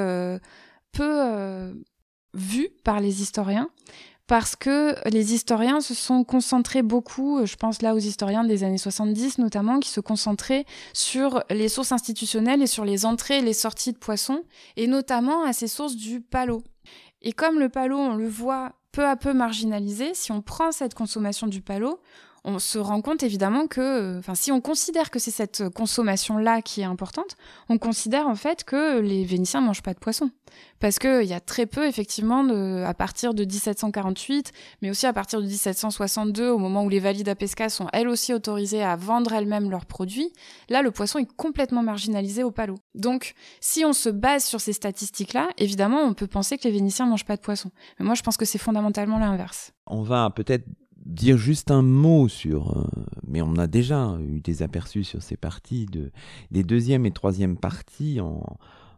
[0.91, 1.73] peu
[2.33, 3.69] vue par les historiens
[4.27, 8.77] parce que les historiens se sont concentrés beaucoup, je pense là aux historiens des années
[8.77, 13.53] 70 notamment, qui se concentraient sur les sources institutionnelles et sur les entrées et les
[13.53, 14.43] sorties de poissons,
[14.75, 16.61] et notamment à ces sources du palot.
[17.21, 20.93] Et comme le palot, on le voit peu à peu marginalisé, si on prend cette
[20.93, 21.99] consommation du palot,
[22.47, 26.61] on se rend compte évidemment que, euh, enfin, si on considère que c'est cette consommation-là
[26.61, 27.35] qui est importante,
[27.67, 30.31] on considère en fait que les Vénitiens mangent pas de poisson.
[30.79, 32.47] Parce qu'il y a très peu, effectivement,
[32.85, 37.27] à partir de 1748, mais aussi à partir de 1762, au moment où les valides
[37.29, 40.31] à sont elles aussi autorisées à vendre elles-mêmes leurs produits,
[40.69, 42.77] là, le poisson est complètement marginalisé au palot.
[42.95, 47.07] Donc, si on se base sur ces statistiques-là, évidemment, on peut penser que les Vénitiens
[47.07, 47.71] mangent pas de poisson.
[47.99, 49.73] Mais moi, je pense que c'est fondamentalement l'inverse.
[49.85, 50.65] On va peut-être
[51.07, 52.85] dire juste un mot sur, euh,
[53.25, 56.11] mais on a déjà eu des aperçus sur ces parties de,
[56.51, 58.57] des deuxième et troisième parties en,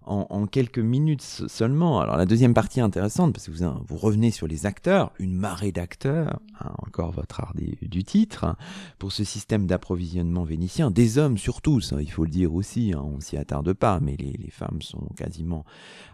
[0.10, 2.00] en, quelques minutes seulement.
[2.00, 5.72] Alors la deuxième partie intéressante parce que vous, vous revenez sur les acteurs, une marée
[5.72, 8.56] d'acteurs, hein, encore votre art du, titre, hein,
[8.98, 13.04] pour ce système d'approvisionnement vénitien, des hommes surtout, ça, il faut le dire aussi, hein,
[13.04, 15.64] on s'y attarde pas, mais les, femmes sont quasiment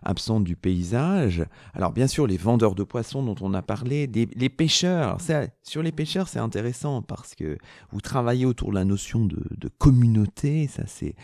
[0.03, 1.45] absentes du paysage.
[1.73, 5.17] Alors bien sûr les vendeurs de poissons dont on a parlé, les pêcheurs.
[5.63, 7.57] Sur les pêcheurs c'est intéressant parce que
[7.91, 11.15] vous travaillez autour de la notion de communauté, ça c'est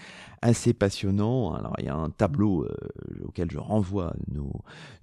[0.42, 1.54] assez passionnant.
[1.54, 2.76] Alors il y a un tableau euh,
[3.26, 4.14] auquel je renvoie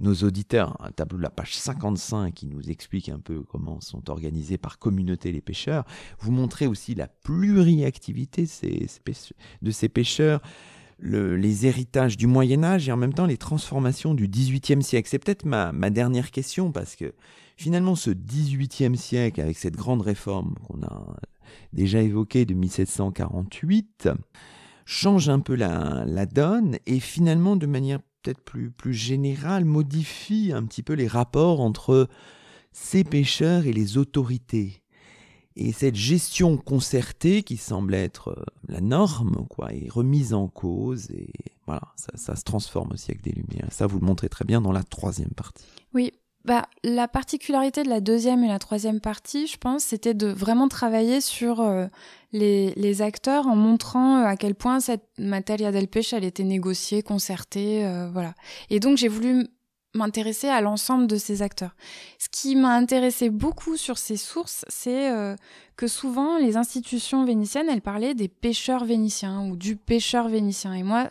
[0.01, 4.11] nos, auditeurs, un tableau de la page 55 qui nous explique un peu comment sont
[4.11, 5.85] organisés par communauté les pêcheurs.
[6.19, 8.47] Vous montrez aussi la pluriactivité
[9.63, 10.43] de ces pêcheurs.
[11.01, 15.09] les héritages du Moyen Âge et en même temps les transformations du XVIIIe siècle.
[15.09, 17.15] C'est peut-être ma, ma, dernière question parce que
[17.57, 21.17] finalement ce XVIIIe siècle avec cette grande réforme qu'on a
[21.73, 24.09] déjà évoquée de 1748,
[24.89, 30.65] change un peu la, donne et finalement de manière peut-être plus, plus générale modifie un
[30.65, 32.09] petit peu les rapports entre
[32.73, 34.83] ces pêcheurs et les autorités.
[35.57, 41.11] Et cette gestion concertée qui semble être euh, la norme, quoi, est remise en cause
[41.11, 41.29] et
[41.67, 43.69] voilà, ça, ça se transforme aussi avec des lumières.
[43.71, 45.67] Ça, vous le montrez très bien dans la troisième partie.
[45.93, 46.13] Oui,
[46.49, 50.67] bah, la particularité de la deuxième et la troisième partie, je pense, c'était de vraiment
[50.67, 51.89] travailler sur euh,
[52.33, 57.85] les, acteurs en montrant euh, à quel point cette materia del pêche, était négociée, concertée,
[57.85, 58.33] euh, voilà.
[58.71, 59.47] Et donc j'ai voulu
[59.93, 61.77] m'intéresser à l'ensemble de ces acteurs.
[62.19, 65.11] Ce qui m'a intéressé beaucoup sur ces sources, c'est
[65.77, 70.73] que souvent les institutions vénitiennes, elles parlaient des pêcheurs vénitiens ou du pêcheur vénitien.
[70.73, 71.11] Et moi,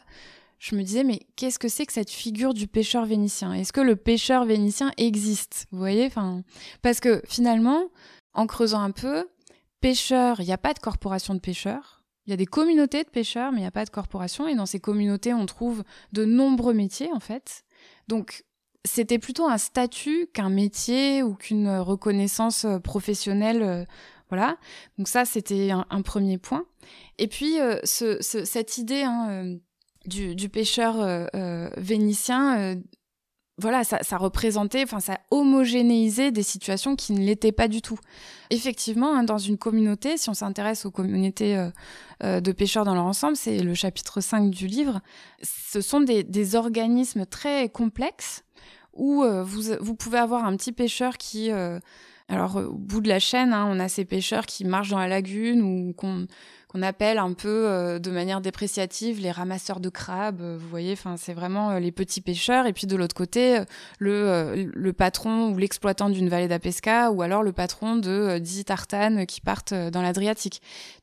[0.60, 3.54] je me disais, mais qu'est-ce que c'est que cette figure du pêcheur vénitien?
[3.54, 5.68] Est-ce que le pêcheur vénitien existe?
[5.72, 6.44] Vous voyez enfin,
[6.82, 7.90] Parce que finalement,
[8.34, 9.28] en creusant un peu,
[9.82, 12.04] pêcheur, il n'y a pas de corporation de pêcheurs.
[12.26, 14.48] Il y a des communautés de pêcheurs, mais il n'y a pas de corporation.
[14.48, 17.64] Et dans ces communautés, on trouve de nombreux métiers, en fait.
[18.08, 18.44] Donc,
[18.84, 23.62] c'était plutôt un statut qu'un métier ou qu'une reconnaissance euh, professionnelle.
[23.62, 23.86] Euh,
[24.30, 24.58] voilà.
[24.98, 26.66] Donc ça, c'était un, premier point.
[27.18, 29.58] Et puis, euh, ce, cette idée hein,
[30.08, 32.76] du, pêcheur euh, euh, vénitien, euh,
[33.60, 37.98] voilà, ça, représentait, enfin, ça homogénéisait des situations qui ne l'étaient pas du tout.
[38.52, 41.68] Effectivement, hein, dans une communauté, si on s'intéresse aux communautés
[42.22, 45.02] de pêcheurs dans leur ensemble, c'est le chapitre 5 du livre,
[45.42, 48.44] ce sont des, organismes très complexes
[48.94, 51.50] où vous, pouvez avoir un petit pêcheur qui...
[52.30, 55.08] alors, au bout de la chaîne, hein, on a ces pêcheurs qui marchent dans la
[55.08, 56.28] lagune ou qu'on
[56.68, 60.42] qu'on appelle un peu euh, de manière dépréciative les ramasseurs de crabes.
[60.42, 62.66] Euh, vous voyez, enfin c'est vraiment euh, les petits pêcheurs.
[62.66, 63.62] Et puis de l'autre côté,
[64.00, 69.26] le, le patron ou l'exploitant d'une vallée d'Apesca ou alors le patron de 10 tartanes
[69.26, 70.62] qui partent dans l'Adriatique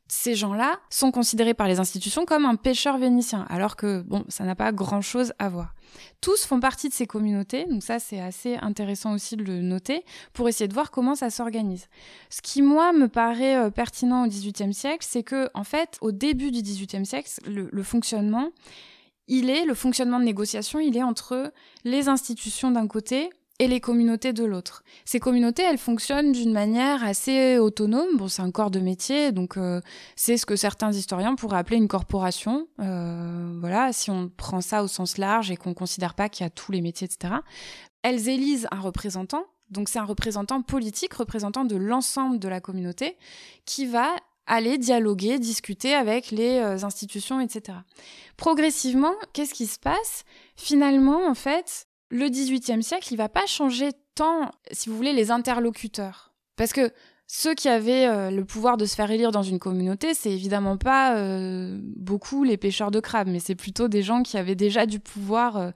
[0.08, 4.44] ces gens-là sont considérés par les institutions comme un pêcheur vénitien, alors que bon, ça
[4.44, 5.74] n'a pas grand-chose à voir.
[6.20, 10.04] Tous font partie de ces communautés, donc ça c'est assez intéressant aussi de le noter,
[10.32, 11.88] pour essayer de voir comment ça s'organise.
[12.28, 16.12] Ce qui moi me paraît euh, pertinent au XVIIIe siècle, c'est que en fait, au
[16.12, 18.50] début du XVIIIe siècle, le fonctionnement,
[19.26, 21.52] il est le fonctionnement de négociation, il est entre
[21.84, 23.30] les institutions d'un côté
[23.64, 24.84] et les communautés de l'autre.
[25.06, 28.16] Ces communautés, elles fonctionnent d'une manière assez autonome.
[28.16, 29.80] Bon, c'est un corps de métier, donc euh,
[30.16, 32.68] c'est ce que certains historiens pourraient appeler une corporation.
[32.80, 36.46] Euh, voilà, si on prend ça au sens large et qu'on considère pas qu'il y
[36.46, 37.34] a tous les métiers, etc.
[38.02, 39.44] Elles élisent un représentant.
[39.70, 43.16] Donc c'est un représentant politique, représentant de l'ensemble de la communauté,
[43.64, 44.08] qui va
[44.46, 47.78] aller dialoguer, discuter avec les euh, institutions, etc.
[48.36, 50.24] Progressivement, qu'est-ce qui se passe?
[50.54, 55.32] Finalement, en fait, le XVIIIe siècle, il va pas changer tant, si vous voulez, les
[55.32, 56.32] interlocuteurs.
[56.54, 56.92] Parce que
[57.26, 60.76] ceux qui avaient euh, le pouvoir de se faire élire dans une communauté, c'est évidemment
[60.76, 64.84] pas euh, beaucoup les pêcheurs de crabes, mais c'est plutôt des gens qui avaient déjà
[64.84, 65.70] du pouvoir euh,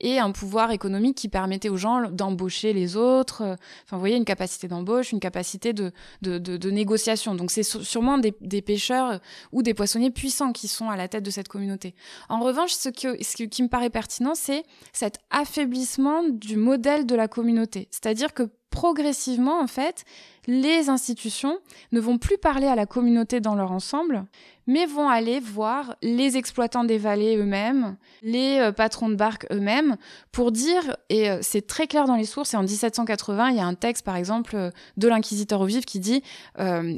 [0.00, 3.42] et un pouvoir économique qui permettait aux gens d'embaucher les autres.
[3.42, 5.92] Enfin, vous voyez, une capacité d'embauche, une capacité de,
[6.22, 7.34] de, négociation.
[7.34, 9.20] Donc, c'est sûrement des, des, pêcheurs
[9.52, 11.94] ou des poissonniers puissants qui sont à la tête de cette communauté.
[12.28, 17.14] En revanche, ce, que, ce qui me paraît pertinent, c'est cet affaiblissement du modèle de
[17.14, 17.86] la communauté.
[17.92, 20.04] C'est-à-dire que progressivement, en fait,
[20.48, 21.58] les institutions
[21.92, 24.24] ne vont plus parler à la communauté dans leur ensemble,
[24.66, 29.96] mais vont aller voir les exploitants des vallées eux-mêmes, les euh, patrons de barques eux-mêmes,
[30.32, 33.60] pour dire, et euh, c'est très clair dans les sources, et en 1780, il y
[33.60, 36.22] a un texte, par exemple, euh, de l'inquisiteur au vif qui dit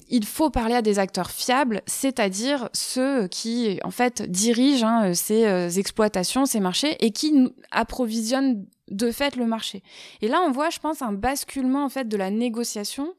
[0.09, 5.79] il faut parler à des acteurs fiables, c'est-à-dire ceux qui, en fait, dirigent hein, ces
[5.79, 9.83] exploitations, ces marchés, et qui approvisionnent de fait le marché.
[10.21, 13.15] Et là, on voit, je pense, un basculement, en fait, de la négociation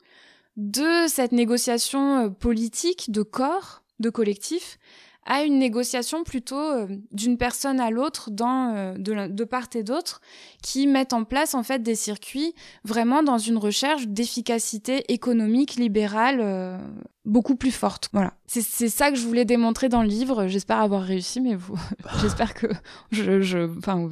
[0.58, 4.80] de cette négociation euh, politique de corps, de collectif,
[5.28, 10.22] à une négociation plutôt euh, d'une personne à l'autre dans euh, de, part et d'autre
[10.64, 16.80] qui mettent en place en fait des circuits vraiment dans une recherche d'efficacité économique libérale
[17.26, 18.10] beaucoup plus forte.
[18.14, 18.34] Voilà.
[18.48, 20.48] C'est ça que je voulais démontrer dans le livre.
[20.48, 21.58] J'espère avoir réussi mais
[22.22, 22.68] j'espère que
[23.12, 23.42] je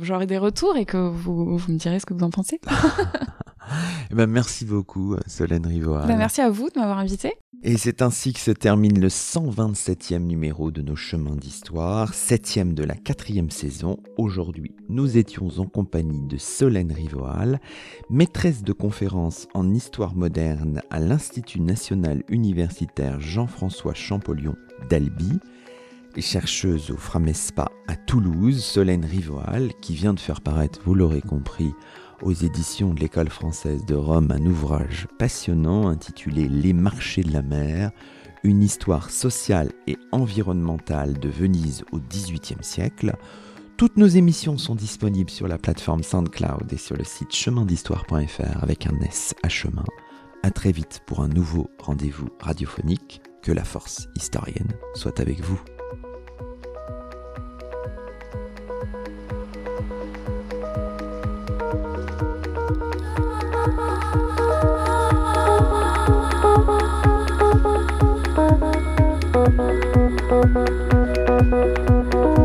[0.01, 2.59] j'aurai des retours et que vous, vous me direz ce que vous en pensez
[4.11, 6.07] Eh ben, merci beaucoup, Solène Rivoire.
[6.07, 7.34] Ben, merci à vous de m'avoir invité.
[7.63, 12.84] Et c'est ainsi que se termine le 127e numéro de nos chemins d'histoire, septième de
[12.84, 13.97] la quatrième saison.
[14.18, 17.59] Aujourd'hui, nous étions en compagnie de Solène Rivoal,
[18.09, 24.55] maîtresse de conférences en histoire moderne à l'Institut national universitaire Jean-François Champollion
[24.89, 25.39] d'Albi,
[26.22, 31.74] chercheuse au Framespa à Toulouse, Solène Rivoal, qui vient de faire paraître, vous l'aurez compris,
[32.22, 37.41] aux éditions de l'École française de Rome un ouvrage passionnant intitulé Les marchés de la
[37.41, 37.91] mer,
[38.43, 43.16] une histoire sociale et environnementale de Venise au XVIIIe siècle.
[43.78, 48.88] Toutes nos émissions sont disponibles sur la plateforme SoundCloud et sur le site chemindhistoire.fr avec
[48.88, 49.86] un S à chemin.
[50.43, 53.22] A très vite pour un nouveau rendez-vous radiophonique.
[53.41, 55.61] Que la force historienne soit avec vous.
[69.46, 69.60] Thank
[72.14, 72.45] you.